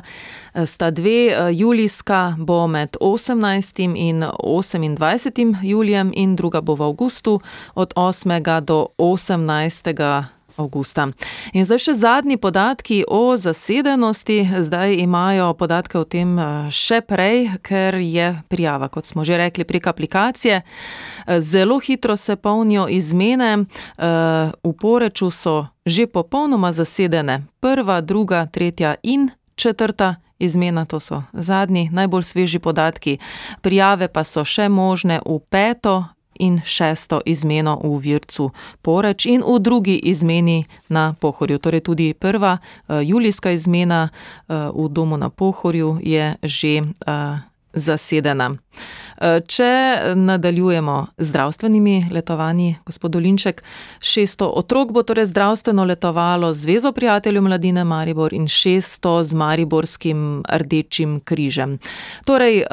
Sta 0.56 0.88
dve 0.88 1.52
julijska, 1.52 2.40
bo 2.40 2.62
med 2.72 2.96
18. 3.04 3.84
in 3.92 4.24
28. 4.24 5.60
julijem 5.60 6.16
in 6.16 6.40
druga 6.40 6.64
bo 6.64 6.80
v 6.80 6.88
avgustu 6.88 7.36
od 7.76 7.92
8. 7.92 8.40
do 8.64 8.88
18 8.96 10.37
avgusta. 10.58 11.08
In 11.54 11.66
zdaj 11.66 11.80
še 11.80 11.94
zadnji 11.94 12.38
podatki 12.38 13.04
o 13.08 13.38
zasedenosti. 13.38 14.42
Zdaj 14.60 14.98
imajo 15.00 15.54
podatke 15.54 16.00
o 16.00 16.04
tem 16.04 16.38
eh, 16.40 16.70
še 16.74 17.02
prej, 17.02 17.58
ker 17.62 18.00
je 18.02 18.34
prijava, 18.50 18.90
kot 18.90 19.06
smo 19.06 19.26
že 19.26 19.38
rekli, 19.38 19.66
prek 19.66 19.88
aplikacije. 19.88 20.62
Eh, 20.62 21.42
zelo 21.42 21.80
hitro 21.80 22.18
se 22.18 22.36
polnijo 22.36 22.88
izmene, 22.90 23.58
eh, 23.64 24.52
v 24.64 24.74
poreču 24.74 25.32
so 25.32 25.68
že 25.88 26.08
popolnoma 26.08 26.74
zasedene. 26.76 27.48
Prva, 27.60 28.02
druga, 28.02 28.46
tretja 28.46 28.96
in 29.04 29.30
četrta. 29.56 30.16
Izmena 30.40 30.86
to 30.86 31.00
so 31.00 31.24
zadnji, 31.34 31.90
najbolj 31.90 32.24
sveži 32.24 32.60
podatki. 32.60 33.18
Prijave 33.62 34.08
pa 34.08 34.24
so 34.24 34.46
še 34.46 34.70
možne 34.70 35.18
v 35.26 35.40
peto, 35.50 36.04
in 36.39 36.62
šesto 36.65 37.22
izmeno 37.25 37.79
v 37.84 37.98
Vircu 38.00 38.51
Poreč 38.82 39.25
in 39.25 39.44
v 39.46 39.60
drugi 39.60 39.96
izmeni 39.98 40.65
na 40.89 41.15
Pohorju. 41.20 41.58
Torej 41.58 41.79
tudi 41.79 42.13
prva 42.13 42.58
uh, 42.58 42.96
julijska 43.03 43.51
izmena 43.51 44.10
uh, 44.10 44.56
v 44.75 44.89
domu 44.89 45.17
na 45.17 45.29
Pohorju 45.29 46.00
je 46.03 46.36
že 46.44 46.82
uh, 46.82 47.39
zasedena. 47.74 48.51
Eh, 49.17 49.39
če 49.48 49.70
nadaljujemo 50.15 50.98
z 51.17 51.27
zdravstvenimi 51.29 51.96
letovanji, 52.12 52.75
gospod 52.86 53.12
Dolinček, 53.12 53.63
600 54.00 54.50
otrok 54.62 54.94
bo 54.94 55.03
torej 55.03 55.25
zdravstveno 55.32 55.86
letovalo 55.86 56.53
z 56.53 56.67
Zvezo 56.67 56.91
prijateljev 56.91 57.44
mladine 57.44 57.84
Maribor 57.84 58.34
in 58.34 58.46
600 58.48 59.24
z 59.24 59.34
Mariborskim 59.34 60.44
rdečim 60.50 61.20
križem. 61.25 61.79
Torej, 62.25 62.63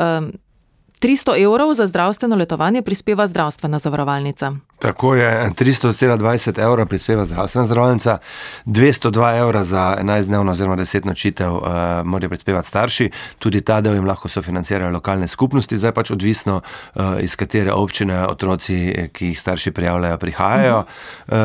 300 1.04 1.44
evrov 1.44 1.74
za 1.74 1.86
zdravstveno 1.86 2.36
letovanje 2.36 2.82
prispeva 2.82 3.26
zdravstvena 3.26 3.78
zavarovalnica. 3.78 4.52
Tako 4.84 5.14
je, 5.14 5.50
300,20 5.58 6.62
evra 6.62 6.86
prispeva 6.86 7.24
zdravstvena 7.24 7.66
zavarovalnica, 7.66 8.18
202 8.64 9.38
evra 9.38 9.64
za 9.64 9.96
11 10.00 10.26
dnevno 10.26 10.52
oziroma 10.52 10.76
10 10.76 11.06
nočitev 11.06 11.52
uh, 11.52 11.62
morajo 12.04 12.28
prispevati 12.28 12.68
starši, 12.68 13.10
tudi 13.38 13.60
ta 13.60 13.80
del 13.80 13.94
jim 13.94 14.04
lahko 14.04 14.28
sofinancirajo 14.28 14.90
lokalne 14.90 15.28
skupnosti, 15.28 15.78
zdaj 15.78 15.92
pač 15.92 16.10
odvisno 16.10 16.60
uh, 16.60 17.02
iz 17.20 17.36
katere 17.36 17.72
občine 17.72 18.26
otroci, 18.26 19.08
ki 19.12 19.26
jih 19.26 19.40
starši 19.40 19.72
prijavljajo, 19.72 20.18
prihajajo. 20.18 20.82
Uh, 21.28 21.36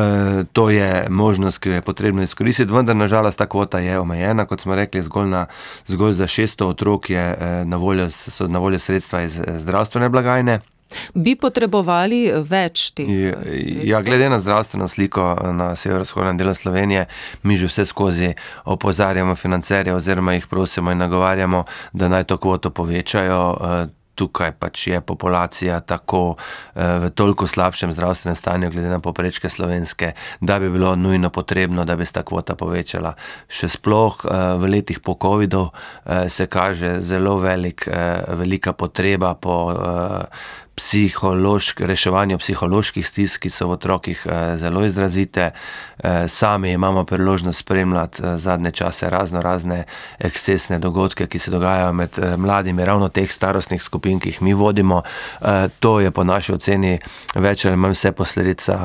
to 0.52 0.70
je 0.70 1.06
možnost, 1.08 1.58
ki 1.58 1.68
jo 1.68 1.74
je 1.74 1.82
potrebno 1.82 2.22
izkoristiti, 2.22 2.72
vendar 2.72 2.96
nažalost 2.96 3.38
ta 3.38 3.46
kvota 3.46 3.78
je 3.78 3.98
omejena, 3.98 4.44
kot 4.44 4.60
smo 4.60 4.76
rekli, 4.76 5.02
zgolj, 5.02 5.28
na, 5.28 5.46
zgolj 5.86 6.12
za 6.20 6.26
600 6.26 6.64
otrok 6.64 7.10
je 7.10 7.36
na 7.64 7.76
voljo, 7.76 8.10
so 8.10 8.48
na 8.48 8.58
voljo 8.58 8.78
sredstva 8.78 9.22
iz 9.22 9.40
zdravstvene 9.64 10.08
blagajne. 10.08 10.60
Bi 11.14 11.36
potrebovali 11.38 12.32
več 12.42 12.90
teh? 12.96 13.06
Ja, 13.08 13.36
ja, 13.84 14.00
glede 14.02 14.28
na 14.30 14.40
zdravstveno 14.42 14.88
sliko 14.88 15.36
na 15.54 15.76
severovzhodnem 15.76 16.36
delu 16.40 16.54
Slovenije, 16.54 17.06
mi 17.42 17.58
že 17.58 17.70
vse 17.70 17.86
skozi 17.86 18.34
opozarjamo 18.64 19.34
financerje 19.34 19.94
oziroma 19.94 20.34
jih 20.34 20.46
prosimo 20.50 20.90
in 20.90 20.98
nagovarjamo, 20.98 21.64
da 21.92 22.08
naj 22.08 22.24
to 22.24 22.36
kvoto 22.36 22.70
povečajo. 22.70 23.88
Tukaj 24.20 24.50
pač 24.60 24.82
je 24.90 24.98
populacija 25.00 25.78
tako 25.80 26.36
v 26.76 27.08
toliko 27.16 27.46
slabšem 27.48 27.92
zdravstvenem 27.94 28.36
stanju, 28.36 28.68
glede 28.68 28.90
na 28.92 28.98
poprečke 29.00 29.48
slovenske, 29.48 30.12
da 30.40 30.58
bi 30.60 30.68
bilo 30.68 30.92
nujno 30.96 31.30
potrebno, 31.32 31.86
da 31.88 31.96
bi 31.96 32.04
se 32.04 32.18
ta 32.18 32.22
kvota 32.26 32.52
povečala. 32.52 33.14
Še 33.48 33.70
sploh 33.78 34.20
v 34.60 34.72
letih 34.76 35.00
po 35.00 35.16
COVID-u 35.16 35.70
se 36.28 36.46
kaže 36.52 36.98
zelo 37.00 37.38
velik, 37.40 37.88
velika 38.36 38.76
potreba 38.76 39.32
po 39.40 39.72
psihološk, 40.80 41.80
reševanju 41.80 42.38
psiholoških 42.40 43.04
stisk, 43.04 43.42
ki 43.44 43.50
so 43.52 43.66
v 43.68 43.76
otrokih 43.76 44.22
eh, 44.24 44.56
zelo 44.56 44.80
izrazite. 44.88 45.50
Eh, 45.52 46.28
sami 46.28 46.72
imamo 46.72 47.04
priložnost 47.04 47.58
spremljati 47.58 48.22
eh, 48.22 48.38
zadnje 48.38 48.70
čase 48.70 49.10
razno 49.10 49.42
razne 49.42 49.84
ekscesne 50.18 50.78
dogodke, 50.78 51.26
ki 51.26 51.38
se 51.38 51.50
dogajajo 51.50 51.92
med 51.92 52.18
mladimi, 52.36 52.84
ravno 52.84 53.08
teh 53.08 53.28
starostnih 53.32 53.82
skupin, 53.82 54.20
ki 54.20 54.28
jih 54.28 54.42
mi 54.42 54.54
vodimo. 54.54 55.02
To 55.80 56.00
je 56.00 56.10
po 56.10 56.24
naši 56.24 56.52
oceni 56.52 56.98
več 57.34 57.64
ali 57.64 57.76
manj 57.76 57.92
vse 57.92 58.12
posledica 58.12 58.78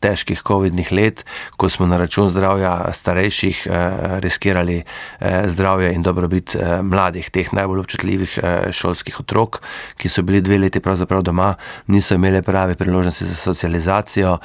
težkih 0.00 0.40
COVID-nih 0.42 0.92
let, 0.92 1.24
ko 1.56 1.68
smo 1.68 1.86
na 1.86 1.98
račun 2.00 2.28
zdravja 2.32 2.92
starejših 2.92 3.66
eh, 3.66 3.72
riskirali 4.20 4.80
eh, 4.80 5.48
zdravje 5.48 5.92
in 5.94 6.02
dobrobit 6.02 6.56
eh, 6.56 6.82
mladih, 6.82 7.30
teh 7.30 7.52
najbolj 7.52 7.84
občutljivih 7.84 8.38
šolskih 8.72 9.20
otrok, 9.20 9.60
ki 10.00 10.08
so 10.08 10.22
bili 10.22 10.40
dve 10.40 10.58
leti 10.58 10.80
pravzaprav 10.80 11.22
doma, 11.22 11.54
niso 11.86 12.14
imeli 12.14 12.42
prave 12.42 12.74
priložnosti 12.74 13.24
za 13.24 13.34
socializacijo, 13.34 14.38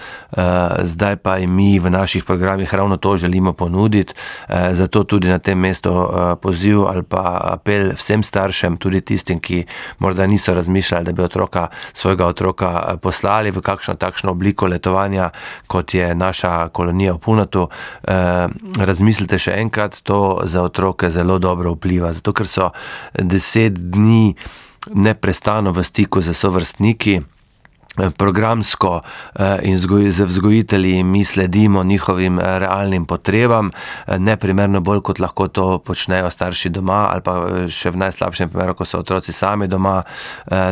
zdaj 0.83 1.15
pa 1.15 1.37
jim 1.37 1.53
mi 1.55 1.79
v 1.79 1.89
naših 1.89 2.23
programih 2.23 2.73
ravno 2.73 2.97
to 2.97 3.17
želimo 3.17 3.53
ponuditi, 3.53 4.13
zato 4.71 5.03
tudi 5.03 5.29
na 5.29 5.39
tem 5.39 5.59
mestu 5.59 5.91
poziv 6.41 6.85
ali 6.87 7.03
pa 7.03 7.39
apel 7.53 7.91
vsem 7.95 8.23
staršem, 8.23 8.77
tudi 8.77 9.01
tistim, 9.01 9.39
ki 9.39 9.63
morda 9.99 10.27
niso 10.27 10.53
razmišljali, 10.53 11.05
da 11.05 11.11
bi 11.11 11.23
otroka, 11.23 11.67
svojega 11.93 12.25
otroka 12.25 12.97
poslali 13.01 13.51
v 13.51 13.61
kakšno 13.61 13.95
takšno 13.95 14.31
obliko 14.31 14.67
letovanja, 14.67 15.29
kot 15.67 15.93
je 15.93 16.15
naša 16.15 16.69
kolonija 16.69 17.13
v 17.13 17.19
Punatu. 17.19 17.67
Eh, 18.03 18.47
razmislite 18.79 19.39
še 19.39 19.59
enkrat, 19.61 20.01
to 20.03 20.41
za 20.43 20.61
otroke 20.61 21.11
zelo 21.11 21.39
dobro 21.39 21.75
vpliva, 21.75 22.13
zato 22.13 22.33
ker 22.33 22.47
so 22.47 22.71
deset 23.13 23.73
dni 23.73 24.35
neprestano 24.93 25.71
v 25.71 25.83
stiku 25.83 26.21
z 26.21 26.33
sovrstniki 26.33 27.21
programsko 28.17 29.01
eh, 29.35 29.59
in 29.63 29.77
z 30.11 30.25
vzgojitelji 30.25 31.03
mi 31.03 31.25
sledimo 31.25 31.83
njihovim 31.83 32.39
eh, 32.39 32.59
realnim 32.59 33.05
potrebam, 33.05 33.71
eh, 34.07 34.19
ne 34.19 34.37
primerno 34.37 34.81
bolj, 34.81 35.01
kot 35.01 35.19
lahko 35.19 35.47
to 35.47 35.79
počnejo 35.79 36.31
starši 36.31 36.69
doma 36.69 37.07
ali 37.11 37.21
pa 37.21 37.35
še 37.69 37.89
v 37.91 37.97
najslabšem 37.97 38.49
primeru, 38.49 38.73
ko 38.75 38.85
so 38.85 38.99
otroci 38.99 39.31
sami 39.31 39.67
doma, 39.67 40.03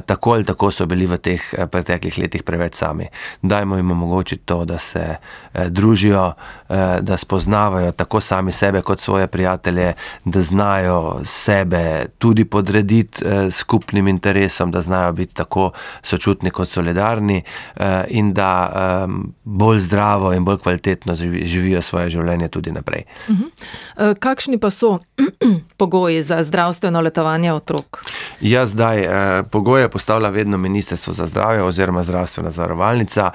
tako 0.05 0.33
ali 0.33 0.45
tako 0.45 0.71
so 0.71 0.85
bili 0.85 1.05
v 1.07 1.17
teh 1.17 1.41
preteklih 1.71 2.17
letih 2.17 2.43
preveč 2.43 2.75
sami. 2.75 3.07
Dajmo 3.41 3.77
jim 3.77 3.91
omogočiti 3.91 4.43
to, 4.45 4.65
da 4.65 4.79
se 4.79 5.17
družijo, 5.69 6.33
da 7.01 7.17
spoznavajo 7.17 7.91
tako 7.91 8.21
sami 8.21 8.51
sebe 8.51 8.81
kot 8.81 8.99
svoje 8.99 9.27
prijatelje, 9.27 9.93
da 10.25 10.41
znajo 10.41 11.19
sebe 11.23 12.05
tudi 12.17 12.45
podrediti 12.45 13.25
skupnim 13.51 14.07
interesom, 14.07 14.71
da 14.71 14.81
znajo 14.81 15.13
biti 15.13 15.35
tako 15.35 15.71
sočutni 16.01 16.49
kot 16.49 16.69
solidarni 16.69 17.12
solidarni 17.13 17.43
uh, 17.75 17.83
in 18.07 18.33
da 18.33 19.03
um, 19.05 19.33
bolj 19.43 19.79
zdravo 19.79 20.33
in 20.33 20.45
bolj 20.45 20.57
kvalitetno 20.57 21.15
živijo 21.43 21.81
svoje 21.81 22.09
življenje 22.09 22.47
tudi 22.47 22.71
naprej. 22.71 23.03
-huh. 23.27 24.11
uh, 24.11 24.17
kakšni 24.19 24.59
pa 24.59 24.69
so 24.69 24.99
pogoji 25.77 26.23
za 26.23 26.43
zdravstveno 26.43 27.01
letovanje 27.01 27.53
otrok? 27.53 28.05
Ja, 28.41 28.65
zdaj 28.65 29.07
uh, 29.07 29.45
pogoje 29.51 29.89
postavlja 29.89 30.29
vedno 30.29 30.57
Ministrstvo 30.57 31.13
za 31.13 31.27
zdravje 31.27 31.63
oziroma 31.63 32.03
zdravstvena 32.03 32.51
zavarovalnica 32.51 33.31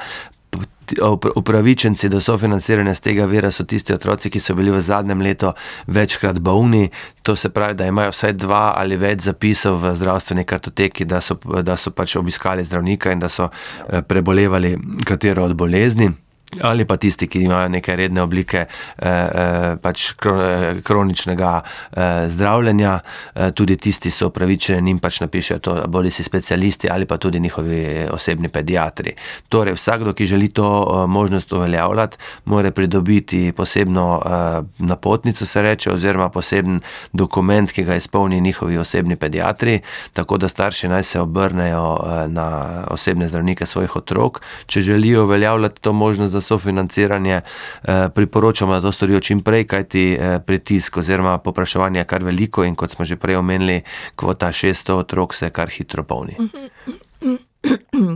upravičenci 1.34 2.08
do 2.08 2.20
sofinanciranja 2.20 2.94
z 2.94 3.00
tega 3.00 3.26
vira 3.26 3.50
so 3.50 3.64
tisti 3.64 3.92
otroci, 3.92 4.30
ki 4.30 4.40
so 4.40 4.54
bili 4.54 4.70
v 4.70 4.80
zadnjem 4.80 5.20
letu 5.20 5.52
večkrat 5.86 6.38
bolni. 6.38 6.90
To 7.22 7.36
se 7.36 7.48
pravi, 7.48 7.74
da 7.74 7.86
imajo 7.86 8.10
vsaj 8.10 8.32
dva 8.32 8.74
ali 8.76 8.96
več 8.96 9.26
zapisov 9.28 9.80
v 9.82 9.94
zdravstveni 9.94 10.44
kartoteki, 10.44 11.04
da 11.04 11.20
so, 11.20 11.38
da 11.62 11.76
so 11.76 11.90
pač 11.90 12.16
obiskali 12.16 12.64
zdravnika 12.64 13.12
in 13.12 13.18
da 13.18 13.28
so 13.28 13.48
eh, 13.48 14.02
prebolevali 14.02 14.76
katero 15.04 15.44
od 15.44 15.54
bolezni 15.54 16.12
ali 16.60 16.84
pa 16.84 16.96
tisti, 16.96 17.26
ki 17.28 17.42
imajo 17.44 17.68
neke 17.68 17.96
redne 17.96 18.22
oblike 18.22 18.64
eh, 18.64 19.08
eh 19.08 19.76
pač 19.82 20.10
eh, 20.24 20.80
kroničnega 20.84 21.50
eh, 21.60 22.28
zdravljenja, 22.28 22.98
eh, 23.34 23.50
tudi 23.52 23.76
tisti 23.76 24.10
so 24.10 24.30
upravičeni 24.32 24.90
in 24.90 24.98
pač 24.98 25.20
napišejo 25.20 25.58
to, 25.58 25.74
bodi 25.88 26.10
si 26.10 26.24
specialisti 26.24 26.88
ali 26.90 27.06
pa 27.06 27.18
tudi 27.18 27.40
njihovi 27.40 28.08
osebni 28.12 28.48
pediatri. 28.48 29.12
Torej, 29.48 29.76
vsakdo, 29.76 30.12
ki 30.12 30.26
želi 30.26 30.48
to 30.48 30.68
eh, 30.68 31.06
možnost 31.06 31.52
uveljavljati, 31.52 32.16
mora 32.44 32.70
pridobiti 32.70 33.52
posebno 33.52 34.22
eh, 34.24 34.62
napotnico, 34.78 35.46
se 35.46 35.62
reče, 35.62 35.92
oziroma 35.92 36.28
poseben 36.28 36.80
dokument, 37.12 37.72
ki 37.72 37.84
ga 37.84 37.94
izpolni 37.94 38.40
njihovi 38.40 38.78
osebni 38.78 39.16
pediatri, 39.16 39.80
tako 40.12 40.38
da 40.38 40.48
starši 40.48 40.88
naj 40.88 41.02
se 41.02 41.20
obrnejo 41.20 41.96
eh, 41.96 42.28
na 42.28 42.48
osebne 42.90 43.28
zdravnike 43.28 43.66
svojih 43.66 43.96
otrok, 43.96 44.40
če 44.66 44.80
želijo 44.80 45.24
uveljavljati 45.24 45.80
to 45.80 45.92
možnost 45.92 46.37
za 46.38 46.46
sofinanciranje, 46.46 47.40
eh, 47.40 48.08
priporočamo, 48.14 48.72
da 48.72 48.80
to 48.80 48.92
storijo 48.92 49.20
čim 49.20 49.40
prej, 49.42 49.64
kajti 49.64 50.12
eh, 50.12 50.38
pritisk 50.46 50.96
oziroma 50.96 51.38
popraševanje 51.38 52.00
je 52.00 52.04
kar 52.04 52.24
veliko 52.24 52.64
in 52.64 52.74
kot 52.74 52.90
smo 52.90 53.04
že 53.04 53.16
prej 53.16 53.36
omenili, 53.36 53.82
kvota 54.16 54.52
600 54.52 54.92
otrok 54.92 55.34
se 55.34 55.50
kar 55.50 55.68
hitro 55.68 56.04
polni. 56.04 56.36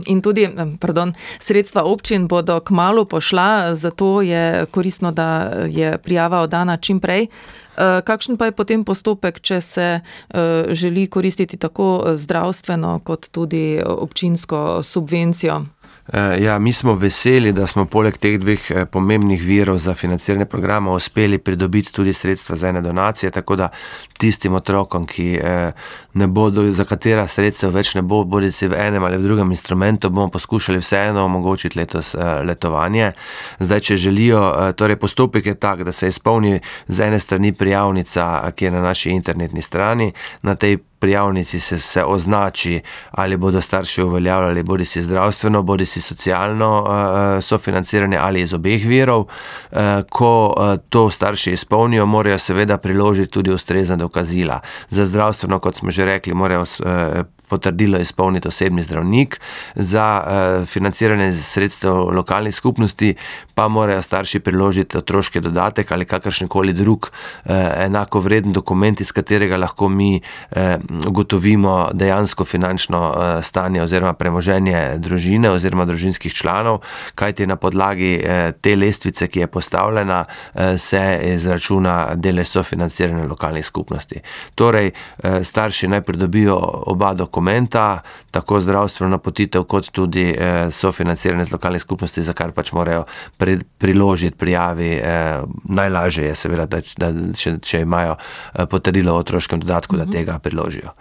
In 0.07 0.21
tudi 0.21 0.47
pardon, 0.79 1.13
sredstva 1.39 1.83
občin 1.83 2.27
bodo 2.27 2.59
k 2.59 2.71
malu 2.71 3.05
pošla, 3.05 3.75
zato 3.75 4.21
je 4.21 4.65
koristno, 4.71 5.11
da 5.11 5.51
je 5.67 5.97
prijava 5.97 6.41
oddana 6.41 6.77
čim 6.77 6.99
prej. 6.99 7.27
Eh, 7.27 8.01
kakšen 8.05 8.37
pa 8.37 8.45
je 8.45 8.51
potem 8.51 8.83
postopek, 8.83 9.41
če 9.41 9.61
se 9.61 9.99
želi 10.69 11.07
koristiti 11.07 11.57
tako 11.57 12.15
zdravstveno, 12.15 12.99
kot 13.03 13.27
tudi 13.31 13.81
občinsko 13.85 14.83
subvencijo? 14.83 15.65
Eh, 16.07 16.43
ja, 16.43 16.59
mi 16.59 16.73
smo 16.73 16.95
veseli, 16.95 17.51
da 17.51 17.67
smo 17.67 17.85
poleg 17.85 18.17
teh 18.19 18.35
dveh 18.39 18.71
eh, 18.71 18.85
pomembnih 18.85 19.41
virov 19.41 19.77
za 19.77 19.93
financiranje 19.93 20.45
programa 20.45 20.91
uspeli 20.91 21.37
pridobiti 21.37 21.93
tudi 21.93 22.13
sredstva 22.13 22.55
za 22.55 22.67
ene 22.67 22.81
donacije, 22.81 23.31
tako 23.31 23.55
da 23.55 23.69
tistim 24.17 24.53
otrokom, 24.53 25.05
ki 25.07 25.39
eh, 25.43 25.71
ne 26.13 26.27
bodo, 26.27 26.67
za 26.71 26.83
katera 26.83 27.27
sredstva 27.27 27.69
več 27.69 27.95
ne 27.95 28.01
bo, 28.01 28.23
bodi 28.23 28.51
si 28.51 28.67
v 28.67 28.75
enem 28.75 29.03
ali 29.03 29.17
v 29.17 29.23
drugem 29.23 29.51
instrumentu, 29.51 30.09
bomo 30.09 30.27
poskušali 30.27 30.83
vseeno 30.83 31.23
omogočiti 31.25 31.79
letos 31.79 32.15
letovanje. 32.43 33.11
Zdaj, 33.59 33.79
če 33.79 33.97
želijo, 33.97 34.41
torej 34.75 34.99
postopek 34.99 35.45
je 35.45 35.55
tak, 35.55 35.83
da 35.83 35.91
se 35.91 36.07
izpolni 36.07 36.59
z 36.87 36.99
ene 36.99 37.19
strani 37.19 37.53
prijavnica, 37.53 38.51
ki 38.55 38.65
je 38.65 38.71
na 38.71 38.81
naši 38.81 39.09
internetni 39.09 39.61
strani, 39.61 40.11
na 40.41 40.55
tej 40.55 40.77
prijavnici 41.03 41.59
se, 41.59 41.79
se 41.79 42.03
označi, 42.03 42.81
ali 43.11 43.37
bodo 43.37 43.61
starši 43.61 44.03
uveljavljali 44.03 44.63
bodi 44.63 44.85
si 44.85 45.01
zdravstveno, 45.01 45.61
bodi 45.61 45.85
si 45.85 46.01
socialno 46.01 46.69
uh, 46.81 47.43
sofinanciranje 47.43 48.17
ali 48.17 48.41
iz 48.41 48.53
obeh 48.53 48.85
virov. 48.85 49.19
Uh, 49.19 49.79
ko 50.09 50.55
uh, 50.57 50.79
to 50.89 51.09
starši 51.09 51.51
izpolnijo, 51.51 52.05
morajo 52.05 52.39
seveda 52.39 52.77
priložiti 52.77 53.31
tudi 53.31 53.51
ustrezna 53.51 53.95
dokazila. 53.95 54.59
Za 54.89 55.05
zdravstveno, 55.05 55.59
kot 55.59 55.75
smo 55.75 55.91
že 55.91 56.05
rekli, 56.05 56.33
morajo 56.33 56.61
uh, 56.61 56.87
potrdilo 57.53 58.01
izpolniti 58.01 58.47
osebni 58.47 58.81
zdravnik, 58.81 59.39
za 59.75 60.07
uh, 60.23 60.67
financiranje 60.67 61.31
sredstev 61.33 62.09
lokalnih 62.17 62.55
skupnosti 62.55 63.13
pa 63.53 63.67
morajo 63.67 64.01
starši 64.01 64.39
priložiti 64.39 64.97
otroški 64.97 65.41
dodatek 65.41 65.91
ali 65.91 66.05
kakršen 66.09 66.47
koli 66.47 66.73
drug 66.73 67.09
uh, 67.09 67.51
enako 67.85 68.19
vreden 68.19 68.53
dokument, 68.53 69.01
iz 69.01 69.11
katerega 69.11 69.57
lahko 69.57 69.89
mi 69.89 70.21
uh, 70.21 70.57
ugotovimo 71.07 71.89
dejansko 71.93 72.45
finančno 72.45 73.01
uh, 73.09 73.43
stanje 73.43 73.83
oziroma 73.83 74.13
premoženje 74.13 74.97
družine 74.97 75.51
oziroma 75.51 75.85
družinskih 75.85 76.33
članov, 76.33 76.81
kajti 77.15 77.47
na 77.47 77.55
podlagi 77.55 78.15
uh, 78.17 78.49
te 78.61 78.75
lestvice, 78.75 79.27
ki 79.27 79.45
je 79.45 79.47
postavljena, 79.47 80.23
uh, 80.25 80.61
se 80.77 81.03
izračuna 81.35 82.15
delež 82.15 82.47
sofinanciranja 82.47 83.27
lokalnih 83.29 83.65
skupnosti. 83.65 84.23
Torej, 84.55 84.91
uh, 84.91 85.41
starši 85.43 85.87
naj 85.93 86.01
pridobijo 86.01 86.57
oba 86.87 87.13
dokumenta, 87.13 87.42
dokumenta, 87.43 88.01
tako 88.31 88.61
zdravstveno 88.61 89.09
napotitev, 89.11 89.63
kot 89.63 89.91
tudi 89.91 90.31
eh, 90.31 90.71
sofinanciranje 90.71 91.45
z 91.45 91.51
lokalne 91.51 91.79
skupnosti, 91.79 92.23
za 92.23 92.33
kar 92.33 92.51
pač 92.51 92.71
morajo 92.71 93.05
pri, 93.37 93.59
priložiti 93.77 94.37
prijavi. 94.37 94.91
Eh, 95.03 95.43
najlažje 95.63 96.25
je, 96.25 96.35
seveda, 96.35 96.65
da, 96.65 96.79
da 96.97 97.11
če, 97.35 97.57
če 97.59 97.81
imajo 97.81 98.15
eh, 98.15 98.65
potrdilo 98.65 99.13
o 99.13 99.19
otroškem 99.19 99.59
dodatku, 99.59 99.97
da 99.97 100.05
mhm. 100.05 100.11
tega 100.11 100.39
priložijo. 100.39 100.95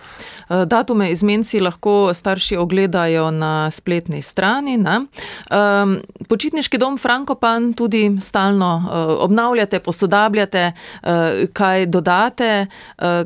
Eh, 0.48 0.64
datume 0.66 1.10
izmenci 1.10 1.60
lahko 1.60 2.14
starši 2.14 2.56
ogledajo 2.56 3.30
na 3.30 3.70
spletni 3.70 4.22
strani. 4.22 4.72
Um, 4.82 6.00
počitniški 6.28 6.78
dom 6.78 6.98
Frankopan 6.98 7.72
tudi 7.72 8.16
stalno 8.20 8.76
uh, 8.76 9.22
obnavljate, 9.24 9.80
posodabljate, 9.80 10.72
uh, 11.02 11.08
kaj 11.52 11.86
dodate, 11.86 12.66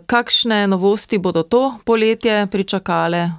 kakšne 0.07 0.67
novosti 0.67 1.19
bodo 1.19 1.43
to 1.43 1.75
poletje 1.85 2.47
pričakale? 2.47 3.31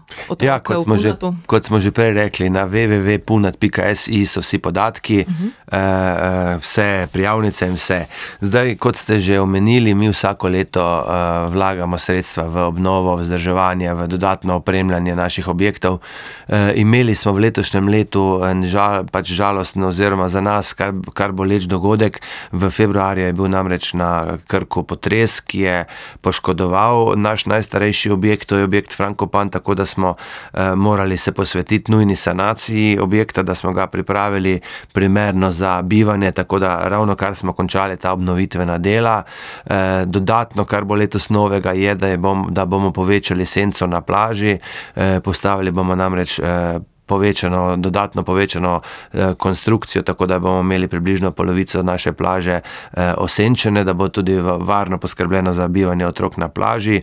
Ja, 0.42 0.60
kot, 0.60 0.84
smo 0.84 0.98
že, 0.98 1.14
kot 1.46 1.66
smo 1.66 1.80
že 1.80 1.92
prej 1.92 2.14
rekli, 2.14 2.50
na 2.50 2.66
www.punat.si 2.66 4.26
so 4.26 4.42
vsi 4.42 4.58
podatki, 4.58 5.26
uh 5.28 5.34
-huh. 5.34 6.56
uh, 6.56 6.62
vse 6.62 7.08
prijavnice 7.12 7.68
in 7.68 7.74
vse. 7.74 8.06
Zdaj, 8.42 8.76
kot 8.76 8.96
ste 8.96 9.20
že 9.20 9.40
omenili, 9.40 9.94
mi 9.94 10.10
vsako 10.10 10.48
leto 10.48 11.06
vlagamo 11.52 11.98
sredstva 11.98 12.44
v 12.44 12.58
obnovo, 12.68 13.16
vzdrževanje 13.16 13.67
vlaganje 13.68 13.94
v 13.94 14.08
dodatno 14.08 14.56
opremljanje 14.56 15.16
naših 15.16 15.48
objektov. 15.48 16.00
E, 16.48 16.74
imeli 16.76 17.16
smo 17.16 17.32
v 17.32 17.40
letošnjem 17.40 17.88
letu 17.88 18.42
en 18.46 18.64
žal, 18.64 19.06
pač 19.12 19.32
žalosten, 19.32 19.84
oziroma 19.84 20.30
za 20.30 20.42
nas 20.42 20.74
kar, 20.74 20.94
kar 21.14 21.32
boleč 21.32 21.68
dogodek. 21.68 22.22
V 22.52 22.70
februarju 22.72 23.28
je 23.28 23.34
bil 23.34 23.48
namreč 23.48 23.94
na 23.94 24.38
Krku 24.48 24.84
potres, 24.84 25.42
ki 25.42 25.60
je 25.60 25.86
poškodoval 26.22 27.20
naš 27.20 27.46
najstarejši 27.46 28.12
objekt, 28.12 28.48
to 28.48 28.58
je 28.58 28.64
objekt 28.64 28.96
Frankopan, 28.96 29.50
tako 29.50 29.76
da 29.76 29.86
smo 29.86 30.16
e, 30.54 30.76
morali 30.76 31.18
se 31.18 31.32
posvetiti 31.32 31.92
nujni 31.92 32.16
sanaciji 32.16 33.00
objekta, 33.00 33.44
da 33.44 33.56
smo 33.56 33.74
ga 33.74 33.88
pripravili 33.88 34.62
primerno 34.94 35.52
za 35.52 35.82
bivanje, 35.82 36.32
tako 36.32 36.60
da 36.60 36.88
ravno 36.88 37.16
kar 37.16 37.36
smo 37.36 37.54
končali 37.54 37.98
ta 37.98 38.14
obnovitvena 38.14 38.78
dela. 38.78 39.24
E, 39.66 40.06
dodatno, 40.06 40.66
kar 40.66 40.84
bo 40.84 40.96
letos 40.96 41.30
novega, 41.30 41.72
je, 41.72 41.96
da, 41.96 42.08
je 42.08 42.18
bom, 42.18 42.48
da 42.50 42.66
bomo 42.66 42.92
povečali 42.92 43.46
senco 43.58 43.88
na 43.88 44.02
plaži, 44.02 44.58
eh, 44.96 45.20
postavili 45.24 45.72
bomo 45.72 45.96
namreč. 45.96 46.40
Eh, 46.40 46.80
povečano, 47.08 47.78
dodatno 47.80 48.24
povečano 48.24 48.82
eh, 48.82 49.34
konstrukcijo, 49.38 50.04
tako 50.04 50.26
da 50.26 50.40
bomo 50.40 50.60
imeli 50.60 50.88
približno 50.88 51.32
polovico 51.32 51.84
naše 51.84 52.12
plaže 52.12 52.60
eh, 52.60 53.14
osenčene, 53.18 53.84
da 53.84 53.94
bo 53.94 54.10
tudi 54.10 54.36
varno 54.42 54.98
poskrbljeno 54.98 55.54
za 55.54 55.68
bivanje 55.68 56.08
otrok 56.08 56.38
na 56.38 56.50
plaži. 56.50 57.02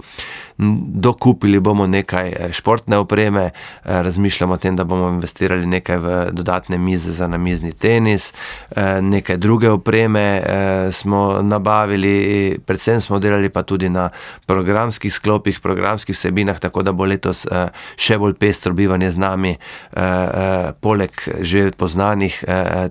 Dokupili 0.57 1.61
bomo 1.61 1.87
nekaj 1.87 2.29
eh, 2.29 2.53
športne 2.53 2.97
opreme, 2.97 3.51
razmišljamo 3.85 4.55
o 4.55 4.57
tem, 4.57 4.77
da 4.77 4.85
bomo 4.85 5.09
investirali 5.09 5.67
nekaj 5.67 5.97
v 5.99 6.27
dodatne 6.33 6.79
mize 6.79 7.12
za 7.12 7.27
namizni 7.29 7.73
tenis, 7.73 8.33
nekaj 9.01 9.37
druge 9.37 9.71
opreme 9.71 10.43
smo 10.93 11.43
nabavili, 11.43 12.59
predvsem 12.67 13.01
smo 13.01 13.19
delali 13.19 13.49
pa 13.49 13.62
tudi 13.62 13.88
na 13.88 14.09
programskih 14.47 15.14
sklopih, 15.14 15.61
programskih 15.61 16.17
vsebinah, 16.17 16.59
tako 16.59 16.83
da 16.83 16.93
bo 16.93 17.05
letos 17.05 17.47
še 17.97 18.19
bolj 18.19 18.35
pestro 18.35 18.73
bivanje 18.73 19.11
z 19.11 19.19
nami, 19.19 19.57
Eh, 19.95 20.03
eh, 20.03 20.73
poleg 20.81 21.12
že 21.40 21.71
poznanih 21.71 22.45
eh, 22.49 22.90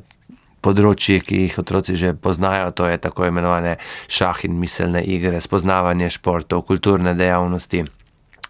področji, 0.63 1.19
ki 1.23 1.41
jih 1.47 1.57
otroci 1.63 1.97
že 1.99 2.13
poznajo, 2.13 2.71
to 2.71 2.87
je 2.87 3.01
tako 3.01 3.27
imenovane 3.29 3.77
šah 4.07 4.45
in 4.47 4.55
miselne 4.59 5.03
igre, 5.03 5.41
spoznavanje 5.43 6.13
športov, 6.17 6.65
kulturne 6.69 7.13
dejavnosti. 7.17 7.85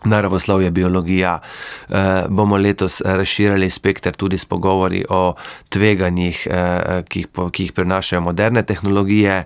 Naravoslovje, 0.03 0.71
biologija. 0.71 1.37
E, 1.39 2.01
bomo 2.27 2.57
letos 2.59 3.01
razširili 3.05 3.69
spektr 3.69 4.17
tudi 4.19 4.37
s 4.37 4.45
pogovori 4.45 5.05
o 5.09 5.35
tveganjih, 5.71 6.41
e, 6.47 7.03
ki, 7.07 7.23
jih, 7.23 7.29
ki 7.51 7.63
jih 7.63 7.71
prinašajo 7.71 8.21
moderne 8.21 8.65
tehnologije, 8.67 9.37
e, 9.37 9.45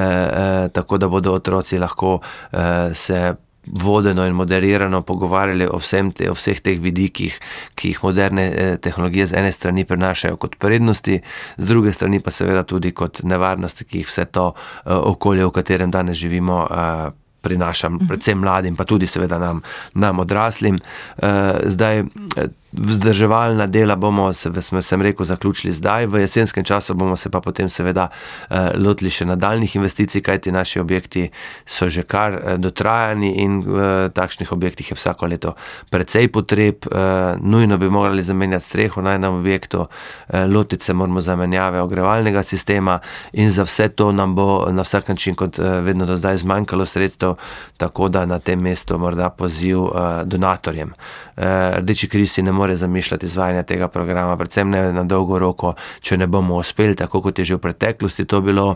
e, 0.00 0.68
tako 0.72 0.98
da 0.98 1.12
bodo 1.12 1.34
otroci 1.36 1.78
lahko 1.78 2.20
e, 2.52 2.94
se 2.94 3.34
vodeno 3.72 4.26
in 4.26 4.34
moderirano 4.34 5.02
pogovarjali 5.02 5.66
o, 5.66 5.80
te, 6.14 6.30
o 6.30 6.34
vseh 6.34 6.60
teh 6.60 6.80
vidikih, 6.80 7.38
ki 7.74 7.92
jih 7.92 8.02
moderne 8.02 8.44
eh, 8.48 8.76
tehnologije 8.76 9.26
z 9.26 9.38
ene 9.38 9.52
strani 9.52 9.84
prenašajo 9.84 10.36
kot 10.36 10.56
prednosti, 10.58 11.20
z 11.56 11.64
druge 11.64 11.92
strani 11.92 12.20
pa 12.20 12.30
seveda 12.30 12.62
tudi 12.62 12.92
kot 12.92 13.22
nevarnosti, 13.22 13.84
ki 13.84 14.02
jih 14.02 14.10
vse 14.10 14.24
to 14.32 14.52
eh, 14.54 14.92
okolje, 14.94 15.46
v 15.46 15.56
katerem 15.60 15.90
danes 15.90 16.16
živimo, 16.16 16.66
eh, 16.70 17.27
prinaša, 17.42 17.88
mhm. 17.88 18.06
predvsem 18.08 18.38
mladim, 18.38 18.76
pa 18.76 18.84
tudi 18.84 19.06
seveda 19.06 19.38
nam, 19.38 19.62
nam 19.94 20.18
odraslim. 20.18 20.78
Zdaj, 21.64 22.04
Vzdrževalna 22.72 23.66
dela 23.66 23.96
bomo, 23.96 24.32
se, 24.32 24.50
sem 24.82 25.02
rekel, 25.02 25.26
zaključili 25.26 25.72
zdaj, 25.72 26.06
v 26.06 26.20
jesenskem 26.20 26.64
času 26.64 26.94
bomo 26.94 27.16
se 27.16 27.30
pa 27.30 27.40
potem 27.40 27.68
seveda 27.68 28.08
eh, 28.50 28.70
lotili 28.76 29.10
še 29.10 29.24
nadaljnih 29.24 29.76
investicij, 29.76 30.20
kajti 30.22 30.52
naši 30.52 30.80
objekti 30.80 31.30
so 31.66 31.88
že 31.88 32.02
kar 32.02 32.34
eh, 32.34 32.58
dotrajani 32.58 33.30
in 33.40 33.62
v 33.64 34.10
takšnih 34.14 34.52
objektih 34.52 34.90
je 34.90 34.96
vsako 35.00 35.26
leto 35.26 35.54
precej 35.90 36.28
potreb. 36.28 36.84
Eh, 36.92 37.38
nujno 37.40 37.78
bi 37.78 37.88
morali 37.88 38.22
zamenjati 38.22 38.64
streho 38.64 39.02
na 39.02 39.14
enem 39.14 39.40
objektu, 39.40 39.86
lotiti 40.48 40.84
se 40.84 40.92
moramo 40.92 41.20
zamenjave 41.20 41.80
ogrevalnega 41.80 42.42
sistema 42.42 42.98
in 43.32 43.50
za 43.50 43.64
vse 43.64 43.88
to 43.88 44.12
nam 44.12 44.34
bo 44.34 44.66
na 44.70 44.82
vsak 44.82 45.08
način, 45.08 45.34
kot 45.34 45.58
vedno 45.58 46.06
do 46.06 46.16
zdaj, 46.16 46.36
zmanjkalo 46.36 46.86
sredstev, 46.86 47.27
tako 47.76 48.08
da 48.08 48.26
na 48.26 48.38
tem 48.38 48.60
mestu 48.60 48.98
morda 48.98 49.30
poziv 49.30 49.88
donatorjem. 50.24 50.92
Rdeči 51.76 52.08
krisi 52.08 52.42
ne 52.42 52.52
more 52.52 52.76
zamišljati 52.76 53.26
izvajanja 53.26 53.62
tega 53.62 53.88
programa, 53.88 54.36
predvsem 54.36 54.70
ne 54.70 54.92
na 54.92 55.04
dolgo 55.04 55.38
roko, 55.38 55.74
če 56.00 56.16
ne 56.16 56.26
bomo 56.26 56.56
uspeli, 56.56 56.94
tako 56.94 57.22
kot 57.22 57.38
je 57.38 57.44
že 57.44 57.54
v 57.54 57.66
preteklosti 57.68 58.24
to 58.24 58.40
bilo. 58.40 58.74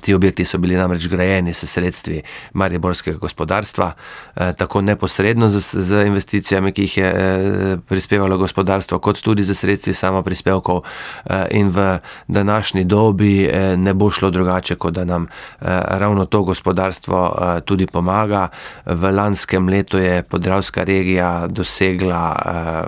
Ti 0.00 0.14
objekti 0.14 0.44
so 0.44 0.58
bili 0.58 0.76
namreč 0.76 1.04
grajeni 1.08 1.52
s 1.54 1.66
sredstvi 1.68 2.22
mariborskega 2.52 3.18
gospodarstva, 3.18 3.92
eh, 4.36 4.52
tako 4.56 4.80
neposredno 4.80 5.48
z, 5.48 5.60
z 5.60 6.06
investicijami, 6.06 6.72
ki 6.72 6.82
jih 6.82 6.96
je 6.96 7.04
eh, 7.06 7.76
prispevalo 7.88 8.38
gospodarstvo, 8.38 8.98
kot 8.98 9.20
tudi 9.20 9.42
z 9.42 9.54
sredstvi 9.54 9.94
samo 9.94 10.22
prispevkov. 10.22 10.80
Eh, 10.80 11.46
in 11.50 11.68
v 11.68 11.98
današnji 12.28 12.84
dobi 12.84 13.50
ne 13.76 13.94
bo 13.94 14.10
šlo 14.10 14.30
drugače, 14.30 14.74
kot 14.74 14.94
da 14.94 15.04
nam 15.04 15.26
ravno 15.60 16.24
to 16.24 16.42
gospodarstvo 16.42 17.36
tudi 17.64 17.86
pomaga. 17.86 18.48
V 18.86 19.10
lanskem 19.12 19.68
letu 19.68 19.98
je 19.98 20.22
podravska 20.22 20.84
regija 20.84 21.46
dosegla, 21.46 22.36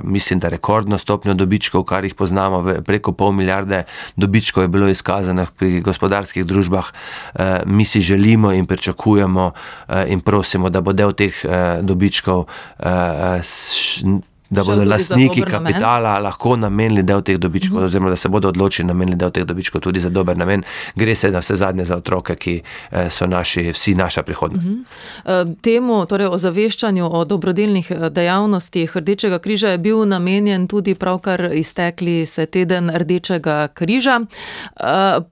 mislim, 0.02 0.38
da 0.38 0.48
rekordno 0.48 0.98
stopnjo 0.98 1.34
dobičkov, 1.34 1.84
kar 1.84 2.04
jih 2.04 2.14
poznamo, 2.14 2.82
preko 2.84 3.12
pol 3.12 3.32
milijarde 3.32 3.82
dobičkov 4.16 4.64
je 4.64 4.68
bilo 4.68 4.88
izkazanih 4.88 5.50
pri 5.58 5.80
gospodarskih 5.80 6.46
družbah. 6.46 6.93
Eh, 7.34 7.60
mi 7.66 7.84
si 7.84 8.00
želimo 8.00 8.52
in 8.52 8.66
pričakujemo 8.66 9.52
eh, 9.88 10.04
in 10.08 10.20
prosimo, 10.20 10.68
da 10.68 10.80
bo 10.80 10.92
del 10.92 11.14
teh 11.14 11.44
eh, 11.44 11.78
dobičkov 11.82 12.46
da 14.54 14.64
bodo 14.64 14.84
lastniki 14.84 15.40
dober 15.40 15.52
namen. 15.52 15.72
kapitala 15.72 16.18
lahko 16.18 16.56
namenili 16.56 17.02
del 17.02 17.22
teh 17.22 17.38
dobičkov, 17.38 17.76
uh 17.76 17.82
-huh. 17.82 17.86
oziroma 17.86 18.10
da 18.10 18.16
se 18.16 18.28
bodo 18.28 18.48
odločili 18.48 18.88
nameniti 18.88 19.16
del 19.16 19.30
teh 19.30 19.44
dobičkov 19.44 19.80
tudi 19.80 20.00
za 20.00 20.08
dober 20.08 20.36
namen. 20.36 20.62
Gre 20.94 21.14
se 21.14 21.30
na 21.30 21.38
vse 21.38 21.56
zadnje 21.56 21.84
za 21.84 21.96
otroke, 21.96 22.36
ki 22.36 22.62
eh, 22.90 23.10
so 23.10 23.26
naši, 23.26 23.72
vsi 23.72 23.94
naša 23.94 24.22
prihodnost. 24.22 24.68
Uh 24.68 24.74
-huh. 24.74 25.50
Eh, 25.50 25.54
Temu, 25.62 26.06
torej 26.06 26.26
o 26.26 26.38
zaveščanju 26.38 27.08
o 27.12 27.24
dobrodelnih 27.24 27.90
eh, 27.90 28.10
dejavnostih 28.10 28.96
Rdečega 28.96 29.38
križa 29.38 29.68
je 29.68 29.78
bil 29.78 30.08
namenjen 30.08 30.66
tudi 30.66 30.94
pravkar 30.94 31.50
iztekli 31.52 32.26
se 32.26 32.46
teden 32.46 32.90
Rdečega 32.94 33.68
križa. 33.68 34.20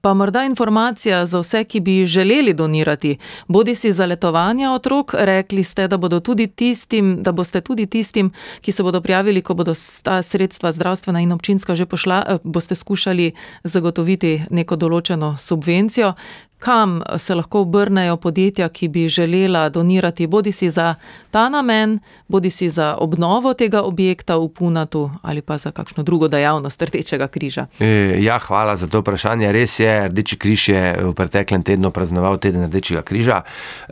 Pa 0.01 0.13
morda 0.13 0.43
informacija 0.43 1.25
za 1.25 1.39
vse, 1.39 1.63
ki 1.63 1.79
bi 1.79 2.05
želeli 2.05 2.53
donirati, 2.53 3.17
bodi 3.47 3.75
si 3.75 3.93
za 3.93 4.05
letovanje 4.05 4.69
otrok, 4.69 5.13
rekli 5.19 5.63
ste, 5.63 5.87
da, 5.87 6.19
tudi 6.19 6.47
tistim, 6.47 7.23
da 7.23 7.31
boste 7.31 7.61
tudi 7.61 7.85
tistim, 7.85 8.31
ki 8.61 8.71
se 8.71 8.83
bodo 8.83 9.01
prijavili, 9.01 9.12
ko 9.43 9.53
bodo 9.53 9.73
ta 10.03 10.21
sredstva 10.21 10.71
zdravstvena 10.71 11.19
in 11.21 11.31
občinska 11.31 11.75
že 11.75 11.85
pošla, 11.85 12.23
eh, 12.27 12.37
boste 12.43 12.75
skušali 12.75 13.31
zagotoviti 13.63 14.43
neko 14.49 14.75
določeno 14.75 15.35
subvencijo. 15.37 16.13
Kam 16.59 17.01
se 17.17 17.35
lahko 17.35 17.59
obrnejo 17.61 18.15
podjetja, 18.17 18.69
ki 18.69 18.87
bi 18.87 19.09
želela 19.09 19.69
donirati, 19.69 20.27
bodi 20.27 20.51
si 20.51 20.69
za 20.69 20.95
ta 21.31 21.49
namen, 21.49 21.99
bodi 22.27 22.49
si 22.49 22.69
za 22.69 22.95
obnovo 22.95 23.53
tega 23.53 23.81
objekta 23.83 24.37
v 24.37 24.47
Punatu 24.47 25.11
ali 25.21 25.41
pa 25.41 25.57
za 25.57 25.71
kakšno 25.71 26.03
drugo 26.03 26.27
dejavnost 26.27 26.81
Rdečega 26.81 27.27
križa? 27.27 27.65
E, 27.79 28.15
Ja, 28.23 28.39
hvala 28.39 28.75
za 28.75 28.87
to 28.87 29.01
vprašanje. 29.01 29.51
Res 29.51 29.79
je, 29.79 30.07
Rdeči 30.07 30.37
križ 30.39 30.69
je 30.69 30.83
v 31.03 31.11
preteklem 31.13 31.63
tednu 31.63 31.91
praznoval 31.91 32.37
teden 32.39 32.63
Rdečega 32.63 33.01
križa. 33.01 33.41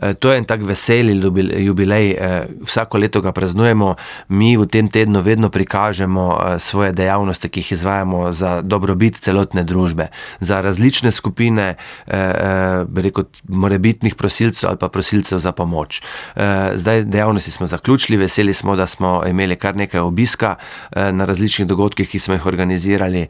E, 0.00 0.14
To 0.14 0.32
je 0.32 0.38
en 0.38 0.44
tak 0.44 0.62
veseli 0.62 1.12
jubil- 1.12 1.52
jubilej, 1.60 2.10
e, 2.10 2.16
vsako 2.64 2.98
leto 2.98 3.20
ga 3.20 3.32
praznujemo. 3.32 3.96
Mi 4.28 4.56
v 4.56 4.64
tem 4.66 4.88
tednu 4.88 5.11
vedno 5.20 5.48
prikažemo 5.50 6.38
e, 6.40 6.58
svoje 6.58 6.92
dejavnosti, 6.92 7.48
ki 7.48 7.60
jih 7.60 7.72
izvajamo 7.72 8.32
za 8.32 8.60
dobrobit 8.62 9.20
celotne 9.20 9.64
družbe, 9.64 10.08
za 10.40 10.60
različne 10.60 11.10
skupine, 11.10 11.74
e, 12.06 12.16
e, 12.16 12.84
bi 12.88 13.02
rekel, 13.02 13.24
morebitnih 13.48 14.14
prosilcev 14.14 14.68
ali 14.68 14.78
pa 14.78 14.88
prosilcev 14.88 15.38
za 15.38 15.52
pomoč. 15.52 16.02
Zdaj 16.74 17.04
dejavnosti 17.04 17.50
smo 17.50 17.66
zaključili, 17.66 18.16
veseli 18.16 18.54
smo, 18.54 18.76
da 18.76 18.86
smo 18.86 19.22
imeli 19.26 19.56
kar 19.56 19.76
nekaj 19.76 20.00
obiska 20.00 20.54
na 20.96 21.24
različnih 21.24 21.68
dogodkih, 21.68 22.08
ki 22.08 22.18
smo 22.18 22.34
jih 22.34 22.46
organizirali. 22.46 23.26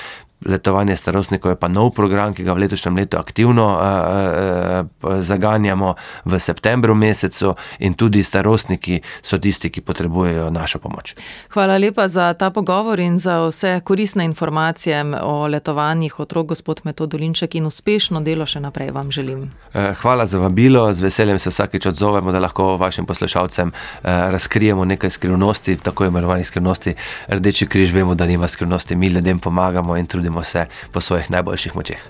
letovanje 0.46 0.96
starostnikov, 0.96 1.50
je 1.50 1.56
pa 1.56 1.68
nov 1.68 1.92
program, 1.94 2.34
ki 2.34 2.44
ga 2.44 2.54
v 2.54 2.64
letošnjem 2.66 2.96
letu 2.96 3.16
aktivno 3.18 3.66
eh, 3.78 4.84
zaganjamo 5.20 5.94
v 6.24 6.40
septembru 6.40 6.94
mesecu, 6.94 7.54
in 7.78 7.94
tudi 7.94 8.22
starostniki 8.22 9.00
so 9.22 9.38
tisti, 9.38 9.70
ki 9.70 9.80
potrebujejo 9.80 10.50
našo 10.50 10.78
pomoč. 10.78 11.14
Hvala 11.52 11.78
lepa 11.78 12.08
za 12.08 12.32
ta 12.34 12.50
pogovor 12.50 13.00
in 13.00 13.18
za 13.18 13.40
vse 13.46 13.80
koristne 13.84 14.24
informacije 14.24 15.04
o 15.22 15.46
letovanjih 15.46 16.20
otrok, 16.20 16.46
gospod 16.46 16.80
Metodolinček, 16.84 17.54
in 17.54 17.66
uspešno 17.66 18.20
delo 18.20 18.46
še 18.46 18.60
naprej 18.60 18.90
vam 18.90 19.10
želim. 19.10 19.50
Hvala 19.72 20.26
za 20.26 20.38
vabilo, 20.38 20.92
z 20.92 21.00
veseljem 21.00 21.38
se 21.38 21.50
vsakeč 21.50 21.86
odzovemo, 21.86 22.32
da 22.32 22.40
lahko 22.40 22.76
vašim 22.76 23.06
poslušalcem 23.06 23.72
razkrijemo 24.02 24.84
nekaj 24.84 25.10
skrivnosti, 25.10 25.76
tako 25.76 26.04
imenovanih 26.04 26.46
skrivnosti. 26.46 26.94
Rdeči 27.28 27.66
križ 27.66 27.92
vemo, 27.94 28.14
da 28.14 28.26
nima 28.26 28.48
skrivnosti, 28.48 28.96
mi 28.96 29.06
ljudem 29.06 29.38
pomagamo 29.38 29.96
in 29.96 30.06
trudimo 30.06 30.31
se 30.40 30.66
po 30.92 31.00
svojih 31.00 31.30
najboljših 31.30 31.76
močeh. 31.76 32.00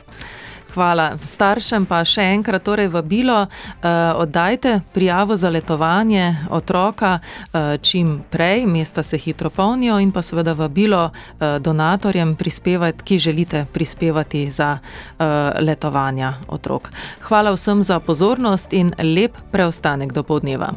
Hvala. 0.72 1.18
Staršem 1.20 1.84
pa 1.84 2.00
še 2.04 2.24
enkrat 2.32 2.64
torej 2.64 2.88
vabilo, 2.88 3.44
eh, 3.44 4.12
oddajte 4.16 4.80
prijavo 4.94 5.36
za 5.36 5.50
letovanje 5.52 6.48
otroka 6.50 7.18
eh, 7.20 7.76
čim 7.78 8.22
prej, 8.30 8.66
mesta 8.66 9.02
se 9.02 9.18
hitro 9.18 9.50
polnijo 9.50 9.98
in 10.00 10.12
pa 10.12 10.22
seveda 10.22 10.52
vabilo 10.52 11.10
eh, 11.12 11.58
donatorjem 11.58 12.36
prispevati, 12.36 13.04
ki 13.04 13.18
želite 13.18 13.66
prispevati 13.72 14.50
za 14.50 14.78
eh, 14.78 15.24
letovanja 15.60 16.34
otrok. 16.48 16.88
Hvala 17.28 17.52
vsem 17.52 17.82
za 17.82 18.00
pozornost 18.00 18.72
in 18.72 18.94
lep 18.98 19.36
preostanek 19.52 20.12
do 20.12 20.22
povdneva. 20.22 20.72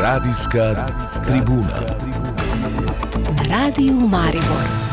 Radijska 0.00 0.88
tribuna. 1.26 1.84
Na 2.24 2.27
radiju 3.48 3.92
Maribor. 3.92 4.87